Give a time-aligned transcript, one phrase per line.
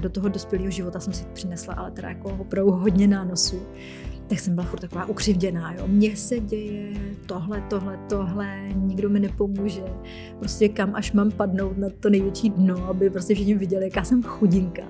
[0.00, 3.62] A do toho dospělého života jsem si přinesla ale teda jako opravdu hodně nánosů
[4.26, 5.86] tak jsem byla furt taková ukřivděná, jo.
[5.86, 6.92] Mně se děje
[7.26, 9.82] tohle, tohle, tohle, nikdo mi nepomůže.
[10.38, 14.22] Prostě kam až mám padnout na to největší dno, aby prostě všichni viděli, jaká jsem
[14.22, 14.82] chudinka.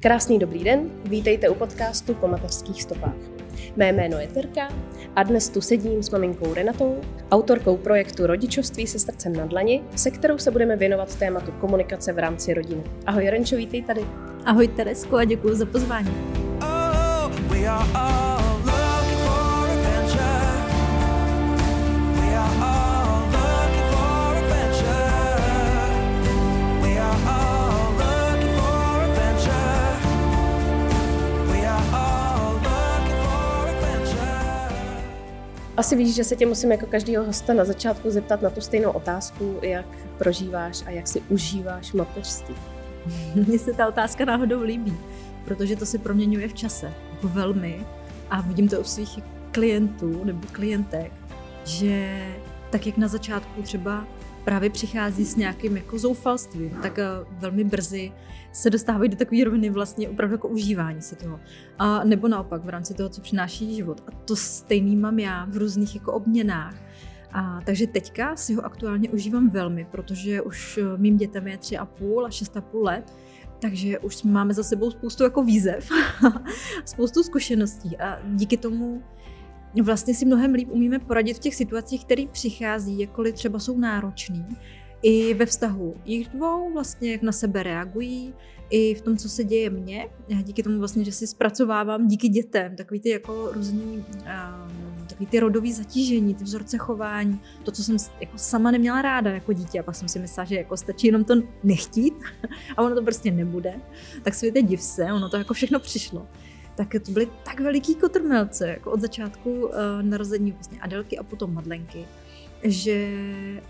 [0.00, 3.37] Krásný dobrý den, vítejte u podcastu Po mateřských stopách.
[3.78, 4.68] Mé jméno je Terka
[5.16, 7.00] a dnes tu sedím s maminkou Renatou,
[7.30, 12.18] autorkou projektu Rodičovství se srdcem na dlani, se kterou se budeme věnovat tématu komunikace v
[12.18, 12.82] rámci rodiny.
[13.06, 14.00] Ahoj Renčo, vítej tady.
[14.44, 16.10] Ahoj Teresko a děkuji za pozvání.
[16.62, 18.37] Oh,
[35.78, 38.90] Asi víš, že se tě musím jako každého hosta na začátku zeptat na tu stejnou
[38.90, 39.86] otázku, jak
[40.18, 42.54] prožíváš a jak si užíváš mateřství.
[43.34, 44.96] Mně se ta otázka náhodou líbí,
[45.44, 47.86] protože to se proměňuje v čase, jako velmi.
[48.30, 49.18] A vidím to u svých
[49.52, 51.12] klientů nebo klientek,
[51.64, 52.26] že
[52.70, 54.06] tak jak na začátku třeba
[54.44, 58.12] právě přichází s nějakým jako zoufalstvím, tak eh, velmi brzy
[58.52, 61.40] se dostávají do takové roviny vlastně opravdu jako užívání si toho.
[61.78, 64.02] A nebo naopak v rámci toho, co přináší život.
[64.06, 66.74] A to stejný mám já v různých jako obměnách.
[67.32, 71.78] A, takže teďka si ho aktuálně užívám velmi, protože už eh, mým dětem je tři
[71.78, 73.14] a půl a šest a půl let,
[73.60, 75.90] takže už máme za sebou spoustu jako výzev,
[76.84, 79.02] spoustu zkušeností a díky tomu
[79.82, 84.46] vlastně si mnohem líp umíme poradit v těch situacích, které přichází, jakkoliv třeba jsou náročný,
[85.02, 88.34] i ve vztahu jich dvou, vlastně jak na sebe reagují,
[88.70, 90.08] i v tom, co se děje mně.
[90.42, 95.40] Díky tomu vlastně, že si zpracovávám díky dětem takový ty jako různý um, takový ty
[95.40, 99.82] rodový zatížení, ty vzorce chování, to, co jsem jako sama neměla ráda jako dítě a
[99.82, 101.34] pak jsem si myslela, že jako stačí jenom to
[101.64, 102.14] nechtít
[102.76, 103.80] a ono to prostě nebude.
[104.22, 106.26] Tak světe div se, ono to jako všechno přišlo
[106.78, 109.72] tak to byly tak veliký kotrmelce, jako od začátku uh,
[110.02, 112.06] narození vlastně Adelky a potom Madlenky,
[112.62, 113.10] že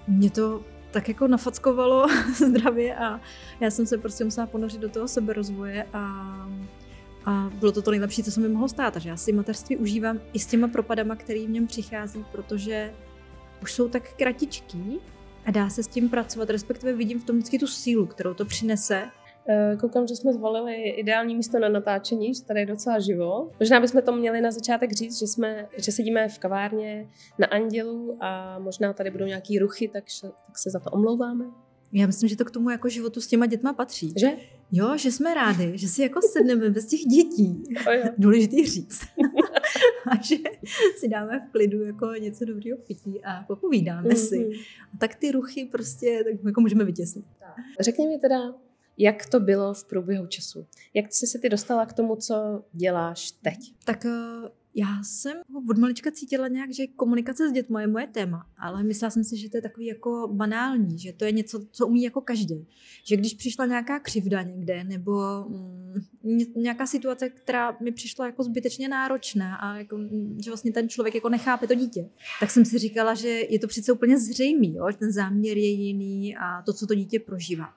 [0.09, 2.07] mě to tak jako nafackovalo
[2.49, 3.21] zdravě a
[3.61, 5.99] já jsem se prostě musela ponořit do toho seberozvoje a,
[7.25, 8.95] a bylo to to nejlepší, co se mi mohlo stát.
[8.95, 12.95] Takže já si mateřství užívám i s těma propadama, který v něm přichází, protože
[13.63, 15.01] už jsou tak kratičký
[15.47, 18.45] a dá se s tím pracovat, respektive vidím v tom vždycky tu sílu, kterou to
[18.45, 19.11] přinese
[19.81, 23.51] koukám, že jsme zvolili ideální místo na natáčení, že tady je docela živo.
[23.61, 28.19] Možná bychom to měli na začátek říct, že, jsme, že sedíme v kavárně na Andělu
[28.21, 31.45] a možná tady budou nějaký ruchy, tak, tak se za to omlouváme.
[31.93, 34.13] Já myslím, že to k tomu jako životu s těma dětma patří.
[34.17, 34.37] Že?
[34.73, 37.63] Jo, že jsme rádi, že si jako sedneme bez těch dětí.
[38.19, 39.01] Důležitý říct.
[40.11, 40.37] a že
[40.97, 44.29] si dáme v klidu jako něco dobrého pití a popovídáme mm-hmm.
[44.29, 44.39] si.
[44.39, 44.53] Mhm.
[44.95, 47.25] A tak ty ruchy prostě tak jako můžeme vytěsnit.
[47.81, 48.55] Řekni mi teda,
[48.99, 50.67] jak to bylo v průběhu času?
[50.95, 53.59] Jak jsi se ty dostala k tomu, co děláš teď?
[53.85, 55.37] Tak uh, já jsem
[55.71, 59.37] od malička cítila nějak, že komunikace s dětmi je moje téma, ale myslela jsem si,
[59.37, 62.67] že to je takový jako banální, že to je něco, co umí jako každý.
[63.05, 68.89] Že když přišla nějaká křivda někde, nebo mm, nějaká situace, která mi přišla jako zbytečně
[68.89, 72.09] náročná a jako, mm, že vlastně ten člověk jako nechápe to dítě,
[72.41, 74.91] tak jsem si říkala, že je to přece úplně zřejmý, jo?
[74.91, 77.75] že ten záměr je jiný a to, co to dítě prožívá.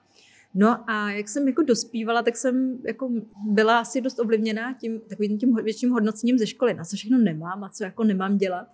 [0.54, 3.10] No a jak jsem jako dospívala, tak jsem jako
[3.46, 7.64] byla asi dost ovlivněná tím takovým tím větším hodnocením ze školy, na co všechno nemám
[7.64, 8.66] a co jako nemám dělat.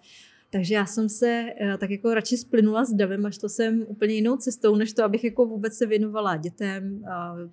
[0.51, 4.15] Takže já jsem se eh, tak jako radši splynula s davem a šla jsem úplně
[4.15, 7.03] jinou cestou, než to, abych jako vůbec se věnovala dětem,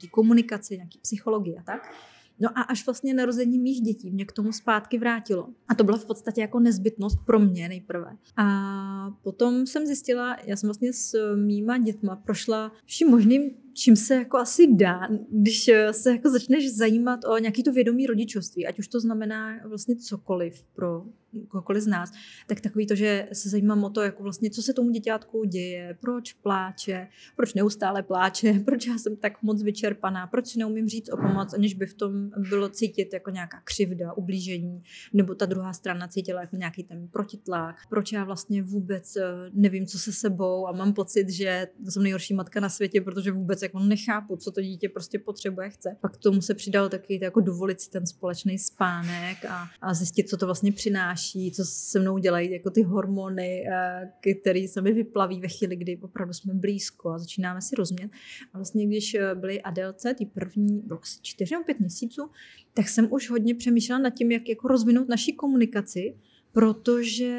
[0.01, 1.93] té komunikaci, nějaký psychologii a tak.
[2.39, 5.49] No a až vlastně narození mých dětí mě k tomu zpátky vrátilo.
[5.67, 8.17] A to byla v podstatě jako nezbytnost pro mě nejprve.
[8.37, 14.15] A potom jsem zjistila, já jsem vlastně s mýma dětma prošla vším možným čím se
[14.15, 18.87] jako asi dá, když se jako začneš zajímat o nějaký to vědomí rodičovství, ať už
[18.87, 21.03] to znamená vlastně cokoliv pro
[21.47, 22.11] kohokoliv z nás,
[22.47, 25.97] tak takový to, že se zajímám o to, jako vlastně, co se tomu děťátku děje,
[26.01, 31.09] proč pláče, proč neustále pláče, proč já jsem tak moc vyčerpaná, proč si neumím říct
[31.13, 34.83] o pomoc, aniž by v tom bylo cítit jako nějaká křivda, ublížení,
[35.13, 39.23] nebo ta druhá strana cítila jako nějaký ten protitlak, proč já vlastně vůbec eh,
[39.53, 43.61] nevím, co se sebou a mám pocit, že jsem nejhorší matka na světě, protože vůbec
[43.61, 45.97] jako nechápu, co to dítě prostě potřebuje, chce.
[46.01, 50.29] Pak k tomu se přidal taky jako dovolit si ten společný spánek a, a zjistit,
[50.29, 51.24] co to vlastně přináší,
[51.55, 55.97] co se mnou dělají jako ty hormony, eh, které se mi vyplaví ve chvíli, kdy
[55.97, 58.09] opravdu jsme blízko a začínáme si rozumět.
[58.53, 62.29] A vlastně, když eh, byly Adelce, ty první, bylo asi čtyři nebo pět měsíců,
[62.73, 66.15] tak jsem už hodně přemýšlela nad tím, jak jako rozvinout naši komunikaci,
[66.51, 67.33] protože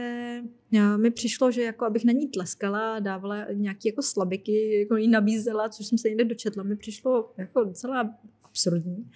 [0.74, 5.08] eh, mi přišlo, že jako abych na ní tleskala dávala nějaké jako slabiky, jako jí
[5.08, 9.10] nabízela, což jsem se někde dočetla, mi přišlo jako docela absurdní.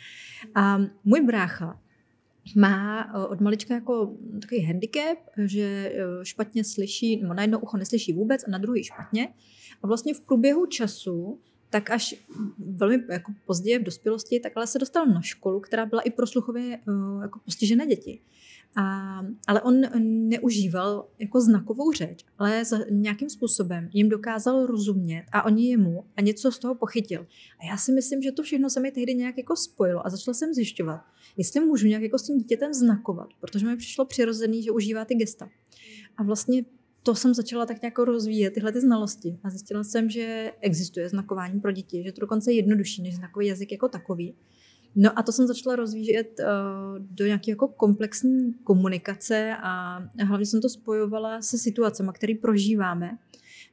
[0.55, 1.81] A můj brácha
[2.57, 7.77] má eh, od malička jako takový handicap, že eh, špatně slyší, nebo na jedno ucho
[7.77, 9.29] neslyší vůbec a na druhý špatně.
[9.83, 12.15] A vlastně v průběhu času tak až
[12.59, 16.27] velmi jako později v dospělosti, tak ale se dostal na školu, která byla i pro
[16.27, 16.79] sluchově
[17.23, 18.21] jako postižené děti.
[18.77, 19.81] A, ale on
[20.29, 26.21] neužíval jako znakovou řeč, ale za, nějakým způsobem jim dokázal rozumět a oni jemu a
[26.21, 27.27] něco z toho pochytil.
[27.61, 30.35] A já si myslím, že to všechno se mi tehdy nějak jako spojilo a začala
[30.35, 31.01] jsem zjišťovat,
[31.37, 35.15] jestli můžu nějak jako s tím dítětem znakovat, protože mi přišlo přirozený, že užívá ty
[35.15, 35.49] gesta.
[36.17, 36.65] A vlastně
[37.03, 39.39] to jsem začala tak nějak rozvíjet, tyhle ty znalosti.
[39.45, 43.47] A zjistila jsem, že existuje znakování pro děti, že to dokonce je jednodušší než znakový
[43.47, 44.35] jazyk jako takový.
[44.97, 46.47] No a to jsem začala rozvíjet uh,
[46.99, 53.19] do nějaké jako komplexní komunikace a hlavně jsem to spojovala se situacemi, které prožíváme.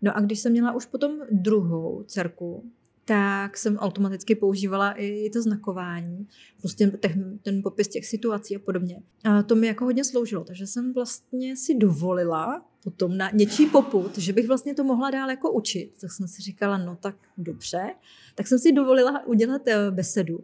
[0.02, 2.72] No a když jsem měla už potom druhou dcerku,
[3.06, 6.28] tak jsem automaticky používala i to znakování,
[6.60, 9.02] prostě ten, ten popis těch situací a podobně.
[9.24, 14.18] A to mi jako hodně sloužilo, takže jsem vlastně si dovolila potom na něčí poput,
[14.18, 15.92] že bych vlastně to mohla dál jako učit.
[16.02, 17.96] Tak jsem si říkala, no tak dobře.
[18.36, 20.44] Tak jsem si dovolila udělat eh, besedu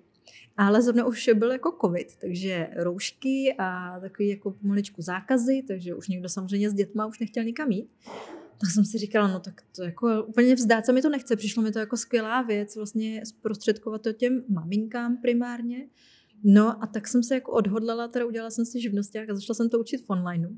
[0.58, 6.08] ale zrovna už byl jako covid, takže roušky a takový jako pomaličku zákazy, takže už
[6.08, 7.90] někdo samozřejmě s dětma už nechtěl nikam jít.
[8.58, 11.36] Tak jsem si říkala, no tak to jako úplně vzdát se mi to nechce.
[11.36, 15.88] Přišlo mi to jako skvělá věc, vlastně zprostředkovat to těm maminkám primárně.
[16.44, 19.70] No a tak jsem se jako odhodlala, teda udělala jsem si živnosti a začala jsem
[19.70, 20.50] to učit v onlineu.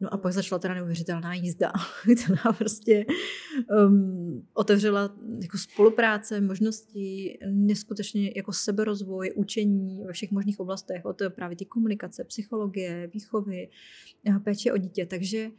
[0.00, 3.06] No a pak začala teda neuvěřitelná jízda, která prostě
[3.86, 11.56] um, otevřela jako spolupráce, možnosti, neskutečně jako seberozvoj, učení ve všech možných oblastech, od právě
[11.56, 13.68] ty komunikace, psychologie, výchovy,
[14.44, 15.06] péče o dítě.
[15.06, 15.50] Takže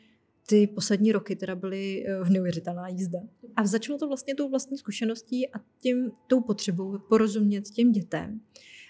[0.47, 3.19] ty poslední roky teda byly uh, neuvěřitelná jízda.
[3.55, 8.41] A začalo to vlastně tou vlastní zkušeností a tím, tou potřebou porozumět těm dětem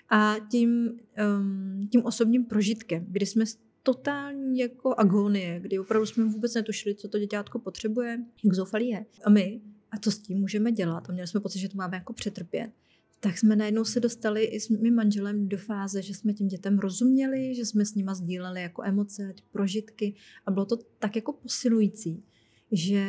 [0.09, 1.00] a tím,
[1.39, 3.45] um, tím osobním prožitkem, kdy jsme
[3.85, 9.05] totální jako agonie, kdy opravdu jsme vůbec netušili, co to děťátko potřebuje, jak zoufalý je.
[9.23, 9.61] A my,
[9.91, 12.71] a co s tím můžeme dělat, a měli jsme pocit, že to máme jako přetrpět,
[13.19, 16.79] tak jsme najednou se dostali i s mým manželem do fáze, že jsme těm dětem
[16.79, 20.15] rozuměli, že jsme s nima sdíleli jako emoce, prožitky
[20.45, 22.23] a bylo to tak jako posilující,
[22.71, 23.05] že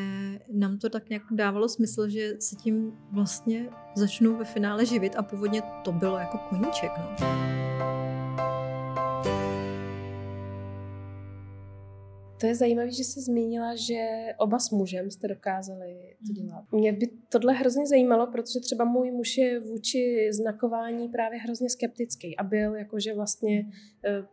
[0.52, 5.22] nám to tak nějak dávalo smysl, že se tím vlastně začnu ve finále živit a
[5.22, 6.90] původně to bylo jako koníček.
[6.98, 7.75] No.
[12.40, 16.64] To je zajímavé, že jsi zmínila, že oba s mužem jste dokázali to dělat.
[16.72, 22.36] Mě by tohle hrozně zajímalo, protože třeba můj muž je vůči znakování právě hrozně skeptický
[22.36, 23.66] a byl jakože vlastně
[24.04, 24.26] eh,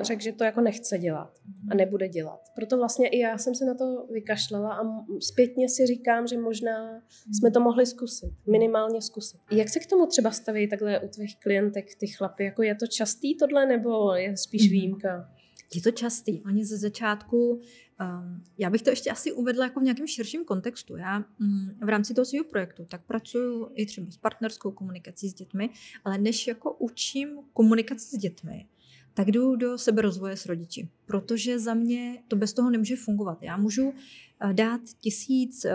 [0.00, 1.38] řekl, že to jako nechce dělat
[1.70, 2.40] a nebude dělat.
[2.54, 4.82] Proto vlastně i já jsem se na to vykašlala a
[5.20, 7.02] zpětně si říkám, že možná
[7.38, 9.40] jsme to mohli zkusit, minimálně zkusit.
[9.50, 12.44] Jak se k tomu třeba staví takhle u tvých klientek ty chlapy?
[12.44, 14.72] Jako je to častý tohle nebo je spíš mhm.
[14.72, 15.28] výjimka?
[15.74, 16.42] Je to častý.
[16.42, 20.96] Oni ze začátku, um, já bych to ještě asi uvedla jako v nějakém širším kontextu.
[20.96, 25.34] Já um, v rámci toho svého projektu tak pracuji i třeba s partnerskou komunikací s
[25.34, 25.70] dětmi,
[26.04, 28.68] ale než jako učím komunikaci s dětmi,
[29.14, 33.42] tak jdu do seberozvoje s rodiči, protože za mě to bez toho nemůže fungovat.
[33.42, 33.92] Já můžu
[34.40, 35.72] eh, dát tisíc, eh,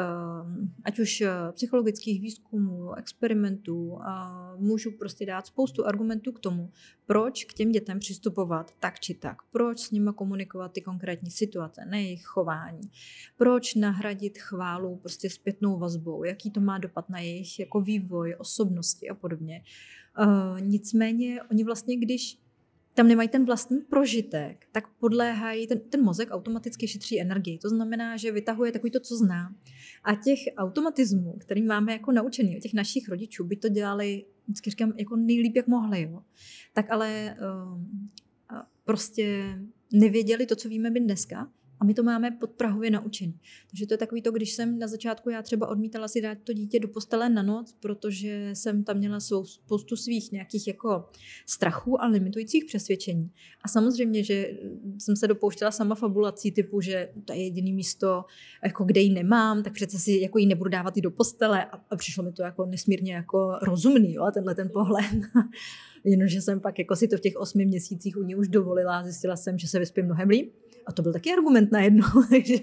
[0.84, 4.00] ať už eh, psychologických výzkumů, experimentů,
[4.58, 6.72] můžu prostě dát spoustu argumentů k tomu,
[7.06, 11.86] proč k těm dětem přistupovat tak či tak, proč s nimi komunikovat ty konkrétní situace,
[11.86, 12.92] ne jejich chování,
[13.38, 19.10] proč nahradit chválu prostě zpětnou vazbou, jaký to má dopad na jejich jako vývoj, osobnosti
[19.10, 19.64] a podobně.
[20.60, 22.40] Nicméně oni vlastně, když
[22.98, 27.58] tam nemají ten vlastní prožitek, tak podléhají, ten, ten mozek automaticky šetří energii.
[27.58, 29.56] To znamená, že vytahuje takový to, co zná.
[30.04, 34.70] A těch automatismů, který máme jako naučený od těch našich rodičů, by to dělali, vždycky
[34.70, 36.02] říkám, jako nejlíp, jak mohli.
[36.02, 36.24] Jo.
[36.74, 37.38] Tak ale
[37.74, 38.10] um,
[38.84, 39.60] prostě
[39.94, 43.40] nevěděli to, co víme my dneska, a my to máme podprahově naučený.
[43.70, 46.54] Takže to je takový to, když jsem na začátku já třeba odmítala si dát to
[46.54, 51.06] dítě do postele na noc, protože jsem tam měla svou spoustu svých nějakých jako
[51.46, 53.32] strachů a limitujících přesvědčení.
[53.62, 54.52] A samozřejmě, že
[54.98, 58.26] jsem se dopouštěla sama fabulací typu, že to je jediný místo,
[58.64, 61.66] jako kde ji nemám, tak přece si jako ji nebudu dávat i do postele.
[61.66, 65.06] A, a přišlo mi to jako nesmírně jako rozumný, jo, tenhle ten pohled.
[66.04, 69.36] Jenomže jsem pak jako si to v těch osmi měsících u ní už dovolila, zjistila
[69.36, 70.54] jsem, že se vyspím mnohem líp
[70.88, 72.06] a to byl taky argument na jedno.
[72.30, 72.56] takže,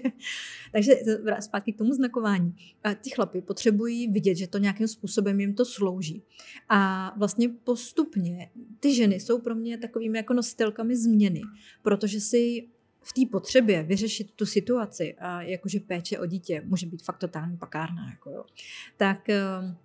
[0.71, 0.93] takže
[1.39, 2.55] zpátky k tomu znakování.
[2.83, 6.23] A ty chlapy potřebují vidět, že to nějakým způsobem jim to slouží.
[6.69, 11.41] A vlastně postupně ty ženy jsou pro mě takovými jako nositelkami změny,
[11.81, 12.67] protože si
[13.01, 17.57] v té potřebě vyřešit tu situaci, a jakože péče o dítě může být fakt totální
[17.57, 18.45] pakárna, jako jo,
[18.97, 19.77] tak ehm,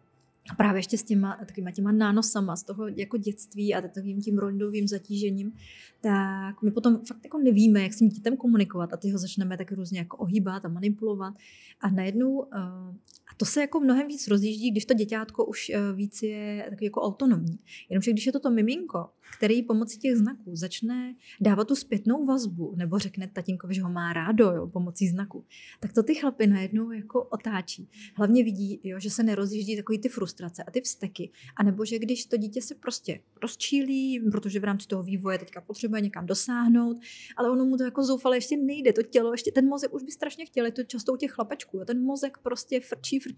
[0.50, 4.38] a právě ještě s těma, takovýma těma nánosama z toho jako dětství a takovým tím
[4.38, 5.52] rodovým zatížením,
[6.00, 9.56] tak my potom fakt jako nevíme, jak s tím dítem komunikovat a ty ho začneme
[9.56, 11.34] tak různě jako ohýbat a manipulovat.
[11.80, 12.94] A najednou, a
[13.40, 17.02] to se jako mnohem víc rozjíždí, když to děťátko už eh, víc je takový jako
[17.02, 17.58] autonomní.
[17.90, 22.74] Jenomže když je to to miminko, který pomocí těch znaků začne dávat tu zpětnou vazbu,
[22.76, 25.44] nebo řekne tatínkovi, že ho má rádo jo, pomocí znaku,
[25.80, 27.88] tak to ty chlapy najednou jako otáčí.
[28.16, 31.30] Hlavně vidí, jo, že se nerozjíždí takový ty frustrace a ty vzteky.
[31.56, 35.60] A nebo že když to dítě se prostě rozčílí, protože v rámci toho vývoje teďka
[35.60, 36.96] potřebuje někam dosáhnout,
[37.36, 40.12] ale ono mu to jako zoufale ještě nejde, to tělo, ještě ten mozek už by
[40.12, 43.29] strašně chtěl, je to často u těch chlapečků, jo, ten mozek prostě frčí, frčí,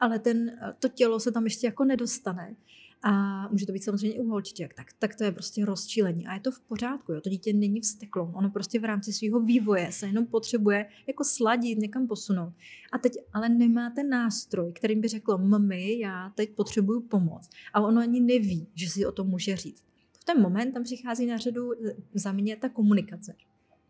[0.00, 2.56] ale ten, to tělo se tam ještě jako nedostane
[3.02, 6.40] a může to být samozřejmě u holčiček, tak, tak to je prostě rozčílení a je
[6.40, 7.20] to v pořádku, jo?
[7.20, 11.78] to dítě není vsteklo, ono prostě v rámci svého vývoje se jenom potřebuje jako sladit,
[11.78, 12.52] někam posunout.
[12.92, 17.48] A teď ale nemá ten nástroj, kterým by řeklo, mami, já teď potřebuju pomoc.
[17.72, 19.84] A ono ani neví, že si o tom může říct.
[20.20, 21.70] V ten moment tam přichází na řadu
[22.14, 23.34] za mě ta komunikace.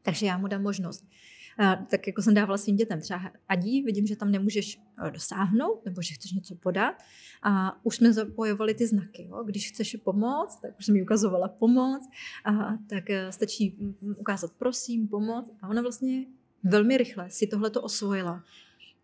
[0.02, 1.04] Takže já mu dám možnost
[1.90, 6.02] tak jako jsem dávala svým dětem třeba adí, vidím, že tam nemůžeš eh, dosáhnout, nebo
[6.02, 6.94] že chceš něco podat
[7.42, 9.26] a už jsme zapojovali ty znaky.
[9.30, 9.44] Jo?
[9.44, 12.08] Když chceš pomoct, tak už jsem mi ukazovala pomoc,
[12.44, 12.52] a
[12.88, 16.26] tak eh, stačí ukázat prosím, pomoc a ona vlastně
[16.62, 18.44] velmi rychle si tohle to osvojila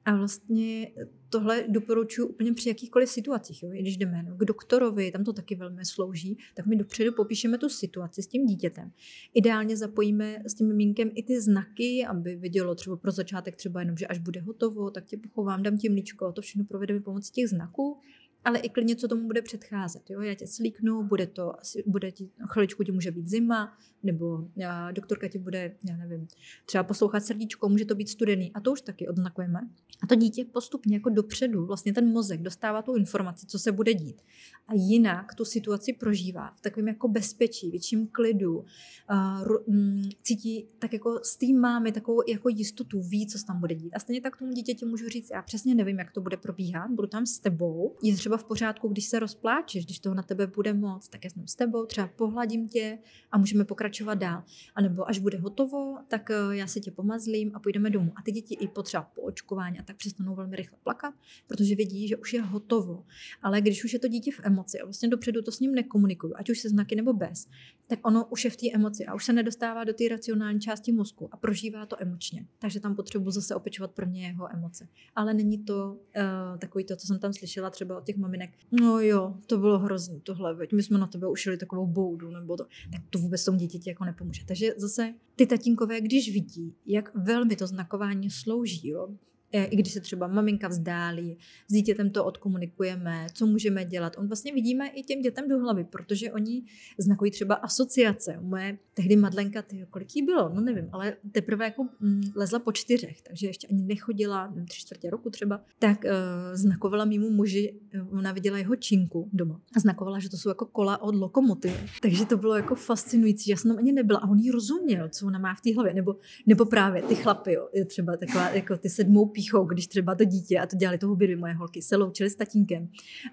[0.05, 0.93] a vlastně
[1.29, 3.63] tohle doporučuji úplně při jakýchkoliv situacích.
[3.63, 3.71] Jo?
[3.71, 7.69] Když jdeme no, k doktorovi, tam to taky velmi slouží, tak my dopředu popíšeme tu
[7.69, 8.93] situaci s tím dítětem.
[9.35, 13.97] Ideálně zapojíme s tím mimínkem i ty znaky, aby vidělo třeba pro začátek třeba jenom,
[13.97, 17.49] že až bude hotovo, tak tě pochovám, dám ti mlíčko, to všechno provedeme pomocí těch
[17.49, 18.01] znaků
[18.45, 20.11] ale i klidně, co tomu bude předcházet.
[20.11, 20.21] Jo?
[20.21, 21.53] Já tě slíknu, bude to,
[21.87, 26.29] bude ti, chviličku ti může být zima, nebo já, doktorka ti bude, já nevím,
[26.67, 28.53] třeba poslouchat srdíčko, může to být studený.
[28.55, 29.61] A to už taky odznakujeme.
[30.03, 33.95] A to dítě postupně jako dopředu, vlastně ten mozek dostává tu informaci, co se bude
[33.95, 34.23] dít.
[34.69, 38.65] A jinak tu situaci prožívá v takovém jako bezpečí, větším klidu,
[39.09, 43.61] a, m, cítí tak jako s tím máme takovou jako jistotu, ví, co se tam
[43.61, 43.95] bude dít.
[43.95, 47.09] A stejně tak tomu dítěti můžu říct, já přesně nevím, jak to bude probíhat, budu
[47.09, 47.97] tam s tebou.
[48.03, 51.31] Je třeba v pořádku, když se rozpláčeš, když toho na tebe bude moc, tak já
[51.31, 52.99] jsem s tebou, třeba pohladím tě
[53.31, 54.43] a můžeme pokračovat dál.
[54.75, 58.13] A nebo až bude hotovo, tak eh, já si tě pomazlím a půjdeme domů.
[58.17, 61.15] A ty děti i potřeba po očkování a tak přestanou velmi rychle plakat,
[61.47, 63.05] protože vědí, že už je hotovo.
[63.43, 66.33] Ale když už je to dítě v emoci a vlastně dopředu to s ním nekomunikuju,
[66.37, 67.49] ať už se znaky nebo bez,
[67.87, 70.93] tak ono už je v té emoci a už se nedostává do té racionální části
[70.93, 72.47] mozku a prožívá to emočně.
[72.59, 74.89] Takže tam potřebuji zase opečovat prvně jeho emoce.
[75.15, 78.51] Ale není to uh, takový to, co jsem tam slyšela třeba od těch maminek.
[78.81, 82.57] No jo, to bylo hrozný tohle, veď my jsme na tebe ušili takovou boudu nebo
[82.57, 82.67] to.
[82.93, 84.45] Tak to vůbec tomu dítěti jako nepomůže.
[84.45, 89.09] Takže zase ty tatínkové, když vidí, jak velmi to znakování slouží, jo,
[89.53, 94.17] i když se třeba maminka vzdálí, s dítětem to odkomunikujeme, co můžeme dělat.
[94.19, 96.63] On vlastně vidíme i těm dětem do hlavy, protože oni
[96.99, 98.39] znakují třeba asociace.
[98.41, 102.73] Moje tehdy Madlenka, ty, kolik jí bylo, no nevím, ale teprve jako mm, lezla po
[102.73, 106.11] čtyřech, takže ještě ani nechodila, nevím, tři čtvrtě roku třeba, tak uh,
[106.53, 107.81] znakovala mimo muži,
[108.11, 111.89] ona viděla jeho činku doma a znakovala, že to jsou jako kola od lokomotivy.
[112.03, 115.39] Takže to bylo jako fascinující, já jsem ani nebyla a on jí rozuměl, co ona
[115.39, 116.17] má v té hlavě, nebo,
[116.47, 120.59] nebo právě ty chlapy, jo, třeba taková, jako ty sedmou píchou, když třeba to dítě,
[120.59, 122.89] a to dělali toho byly moje holky, se loučili s tatínkem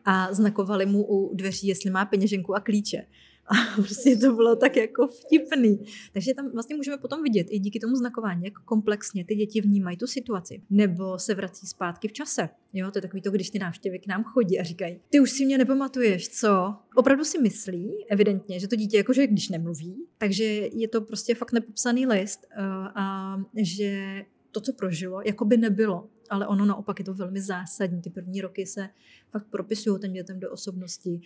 [0.06, 3.06] a znakovali mu u dveří, jestli má peněženku a klíče.
[3.50, 5.80] A prostě to bylo tak jako vtipný.
[6.14, 9.98] Takže tam vlastně můžeme potom vidět i díky tomu znakování, jak komplexně ty děti vnímají
[9.98, 10.62] tu situaci.
[10.70, 12.50] Nebo se vrací zpátky v čase.
[12.74, 15.32] Jo, to je takový to, když ty návštěvy k nám chodí a říkají, ty už
[15.32, 16.76] si mě nepamatuješ, co?
[16.96, 21.52] Opravdu si myslí, evidentně, že to dítě jakože když nemluví, takže je to prostě fakt
[21.52, 22.62] nepopsaný list eh,
[22.96, 26.10] a že to, co prožilo, jako by nebylo.
[26.30, 28.02] Ale ono naopak je to velmi zásadní.
[28.02, 28.90] Ty první roky se
[29.32, 31.22] fakt propisují těm dětem do osobnosti.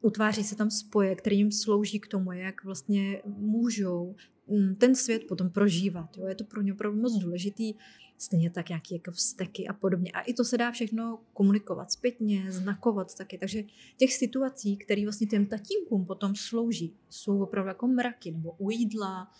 [0.00, 4.14] Utváří se tam spoje, které jim slouží k tomu, jak vlastně můžou
[4.46, 6.16] mm, ten svět potom prožívat.
[6.16, 6.26] Jo?
[6.26, 7.74] Je to pro ně opravdu moc důležitý.
[8.20, 10.12] Stejně tak nějaké jako vzteky a podobně.
[10.12, 13.38] A i to se dá všechno komunikovat zpětně, znakovat taky.
[13.38, 13.62] Takže
[13.96, 19.32] těch situací, které vlastně těm tatínkům potom slouží, jsou opravdu jako mraky, nebo u jídla,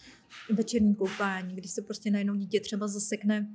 [0.50, 3.48] večerní koupání, když se prostě najednou dítě třeba zasekne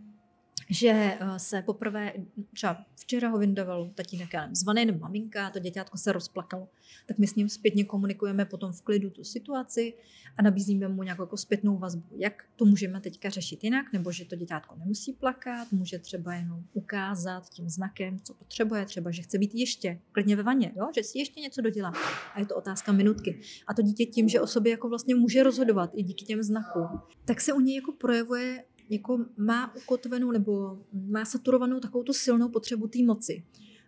[0.70, 2.14] že eh, se poprvé,
[2.54, 6.68] třeba včera ho vyndaval tatínek, já zvaný nebo maminka, to děťátko se rozplakalo,
[7.06, 9.94] tak my s ním zpětně komunikujeme potom v klidu tu situaci
[10.38, 14.26] a nabízíme mu nějakou jako zpětnou vazbu, jak to můžeme teďka řešit jinak, nebo že
[14.26, 19.38] to děťátko nemusí plakat, může třeba jenom ukázat tím znakem, co potřebuje, třeba, že chce
[19.38, 20.88] být ještě klidně ve vaně, jo?
[20.96, 21.94] že si ještě něco dodělá.
[22.34, 23.40] A je to otázka minutky.
[23.68, 27.02] A to dítě tím, že o sobě jako vlastně může rozhodovat i díky těm znakům,
[27.26, 32.50] tak se u něj jako projevuje jako má ukotvenou nebo má saturovanou takovou tu silnou
[32.50, 33.46] potřebu té moci.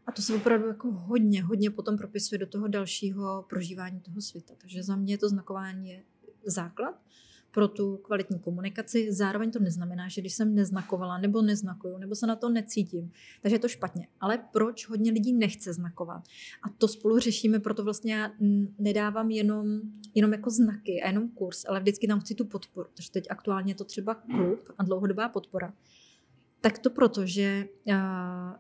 [0.07, 4.53] A to se opravdu jako hodně, hodně potom propisuje do toho dalšího prožívání toho světa.
[4.57, 6.03] Takže za mě to znakování je
[6.45, 7.01] základ
[7.55, 9.13] pro tu kvalitní komunikaci.
[9.13, 13.55] Zároveň to neznamená, že když jsem neznakovala nebo neznakuju, nebo se na to necítím, takže
[13.55, 14.07] je to špatně.
[14.21, 16.23] Ale proč hodně lidí nechce znakovat?
[16.63, 18.31] A to spolu řešíme, proto vlastně já
[18.79, 19.81] nedávám jenom,
[20.15, 22.89] jenom jako znaky a jenom kurz, ale vždycky tam chci tu podporu.
[22.93, 25.73] Takže teď aktuálně je to třeba klub a dlouhodobá podpora.
[26.61, 27.67] Tak to proto, že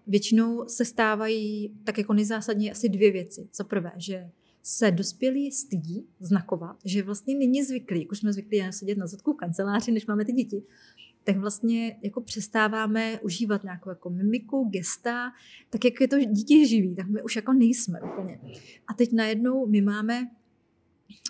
[0.07, 3.49] většinou se stávají tak jako nejzásadně asi dvě věci.
[3.53, 4.29] Za prvé, že
[4.67, 9.33] se dospělí stydí znakovat, že vlastně není zvyklý, jak už jsme zvyklí sedět na zadku
[9.33, 10.63] kanceláři, než máme ty děti,
[11.23, 15.31] tak vlastně jako přestáváme užívat nějakou jako mimiku, gesta,
[15.69, 18.39] tak jak je to dítě živý, tak my už jako nejsme úplně.
[18.87, 20.27] A teď najednou my máme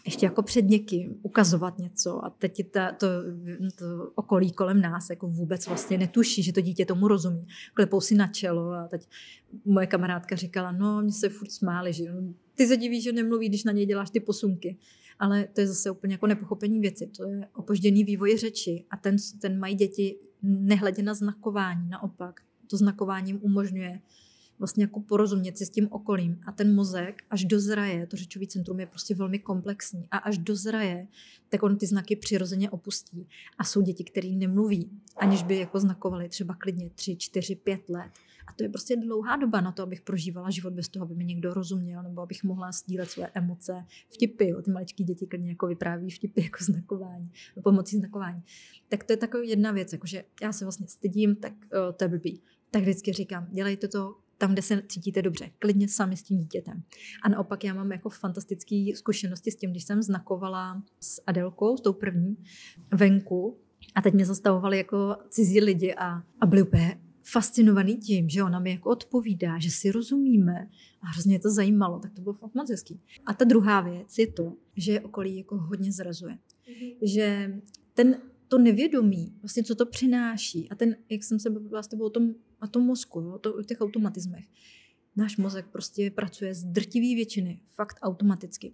[0.06, 3.08] ještě jako před někým ukazovat něco a teď ta, to,
[3.77, 7.48] to okolí kolem nás jako vůbec vlastně netuší, že to dítě tomu rozumí.
[7.74, 9.08] Klepou si na čelo a teď
[9.65, 12.04] moje kamarádka říkala, no, mě se furt smáli, že
[12.55, 14.77] ty se divíš, že nemluví, když na něj děláš ty posunky.
[15.19, 17.07] Ale to je zase úplně jako nepochopení věci.
[17.17, 21.89] To je opožděný vývoj řeči a ten, ten mají děti nehledě na znakování.
[21.89, 24.01] Naopak, to znakování jim umožňuje
[24.59, 26.39] vlastně jako porozumět si s tím okolím.
[26.47, 31.07] A ten mozek, až dozraje, to řečový centrum je prostě velmi komplexní, a až dozraje,
[31.50, 33.27] tak on ty znaky přirozeně opustí.
[33.57, 38.12] A jsou děti, které nemluví, aniž by jako znakovali třeba klidně 3, 4, 5 let.
[38.48, 41.25] A to je prostě dlouhá doba na to, abych prožívala život bez toho, aby mi
[41.25, 44.48] někdo rozuměl, nebo abych mohla sdílet své emoce, vtipy.
[44.48, 44.62] Jo.
[44.62, 47.32] Ty maličké děti klidně jako vypráví vtipy jako znakování,
[47.64, 48.44] pomocí znakování.
[48.88, 52.08] Tak to je taková jedna věc, jakože já se vlastně stydím, tak uh, to je
[52.08, 52.42] blbý.
[52.72, 56.84] Tak vždycky říkám, dělejte to tam, kde se cítíte dobře, klidně sami s tím dítětem.
[57.24, 61.82] A naopak já mám jako fantastické zkušenosti s tím, když jsem znakovala s Adelkou, s
[61.82, 62.38] tou první,
[62.94, 63.58] venku,
[63.96, 68.60] a teď mě zastavovali jako cizí lidi a, a byli úplně fascinovaný tím, že ona
[68.60, 70.70] mi jako odpovídá, že si rozumíme
[71.01, 73.01] a hrozně to zajímalo, tak to bylo fakt moc hezký.
[73.25, 76.33] A ta druhá věc je to, že okolí jako hodně zrazuje.
[76.33, 76.96] Mm-hmm.
[77.01, 77.55] Že
[77.94, 82.05] ten, to nevědomí, vlastně co to přináší a ten, jak jsem se bavila s tebou
[82.05, 84.46] o tom, o tom mozku, jo, to, o těch automatismech,
[85.16, 88.74] náš mozek prostě pracuje z drtivý většiny, fakt automaticky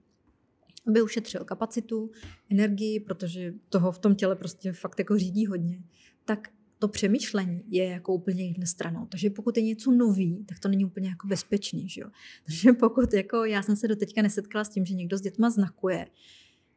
[0.87, 2.11] aby ušetřil kapacitu,
[2.49, 5.83] energii, protože toho v tom těle prostě fakt jako řídí hodně,
[6.25, 6.49] tak
[6.81, 9.05] to přemýšlení je jako úplně jiné stranou.
[9.05, 11.89] Takže pokud je něco nový, tak to není úplně jako bezpečný.
[11.89, 12.07] Že jo?
[12.45, 15.49] Takže pokud jako já jsem se do teďka nesetkala s tím, že někdo s dětma
[15.49, 16.07] znakuje,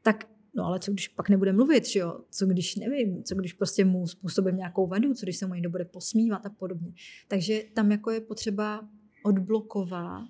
[0.03, 2.21] tak no ale co když pak nebude mluvit, že jo?
[2.31, 5.71] Co když nevím, co když prostě mu způsobím nějakou vadu, co když se mu někdo
[5.71, 6.93] bude posmívat a podobně.
[7.29, 8.89] Takže tam jako je potřeba
[9.25, 10.29] odblokovat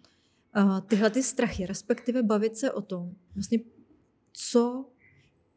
[0.56, 3.58] uh, tyhle ty strachy, respektive bavit se o tom, vlastně
[4.32, 4.90] co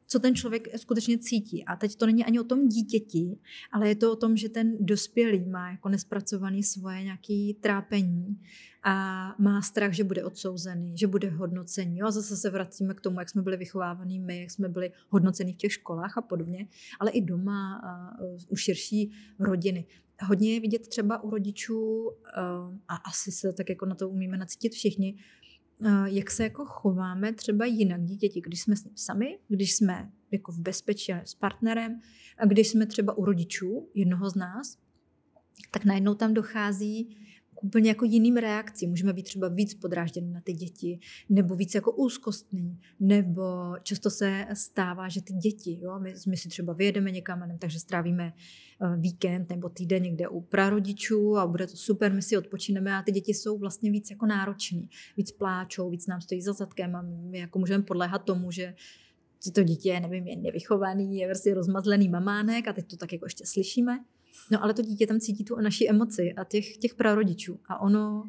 [0.08, 1.66] co ten člověk skutečně cítí.
[1.66, 3.38] A teď to není ani o tom dítěti,
[3.72, 8.42] ale je to o tom, že ten dospělý má jako nespracovaný svoje nějaké trápení
[8.84, 12.02] a má strach, že bude odsouzený, že bude hodnocený.
[12.02, 15.54] A zase se vracíme k tomu, jak jsme byli vychovávaní my, jak jsme byli hodnoceni
[15.54, 16.68] v těch školách a podobně,
[17.00, 19.86] ale i doma a u širší rodiny.
[20.22, 22.12] Hodně je vidět třeba u rodičů,
[22.88, 25.18] a asi se tak jako na to umíme nacítit všichni,
[26.06, 30.52] jak se jako chováme třeba jinak dítěti, když jsme s ním sami, když jsme jako
[30.52, 32.00] v bezpečí s partnerem
[32.38, 34.78] a když jsme třeba u rodičů jednoho z nás,
[35.72, 37.18] tak najednou tam dochází
[37.58, 38.90] k úplně jako jiným reakcím.
[38.90, 43.44] Můžeme být třeba víc podrážděni na ty děti, nebo víc jako úzkostný, nebo
[43.84, 48.34] často se stává, že ty děti, jo, my, my si třeba vyjedeme někam, takže strávíme
[48.82, 53.02] uh, víkend nebo týden někde u prarodičů a bude to super, my si odpočineme a
[53.02, 57.02] ty děti jsou vlastně víc jako nároční, víc pláčou, víc nám stojí za zadkem a
[57.02, 58.74] my jako můžeme podléhat tomu, že
[59.54, 63.46] to dítě, nevím, je nevychovaný, je prostě rozmazlený mamánek a teď to tak jako ještě
[63.46, 64.00] slyšíme.
[64.52, 68.24] No ale to dítě tam cítí tu naší emoci a těch, těch prarodičů a ono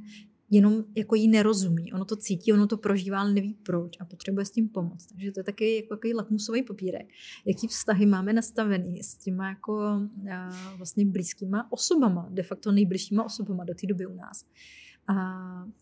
[0.50, 1.92] jenom jako jí nerozumí.
[1.92, 5.06] Ono to cítí, ono to prožívá, ale neví proč a potřebuje s tím pomoct.
[5.06, 7.08] Takže to je taky jako takový lakmusový papírek.
[7.46, 10.08] Jaký vztahy máme nastavený s těma jako a,
[10.76, 14.44] vlastně blízkýma osobama, de facto nejbližšíma osobama do té doby u nás.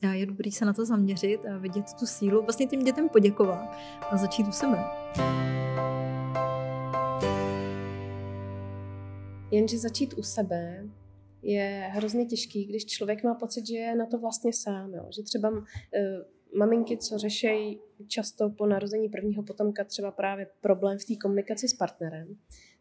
[0.03, 3.77] A je dobrý se na to zaměřit a vidět tu sílu, vlastně tím dětem poděkovat
[4.11, 4.79] a začít u sebe.
[9.57, 10.85] Jenže začít u sebe
[11.42, 14.95] je hrozně těžký, když člověk má pocit, že je na to vlastně sám.
[14.95, 15.07] Jo?
[15.16, 15.59] Že třeba uh,
[16.59, 21.75] maminky, co řeší často po narození prvního potomka třeba právě problém v té komunikaci s
[21.75, 22.37] partnerem,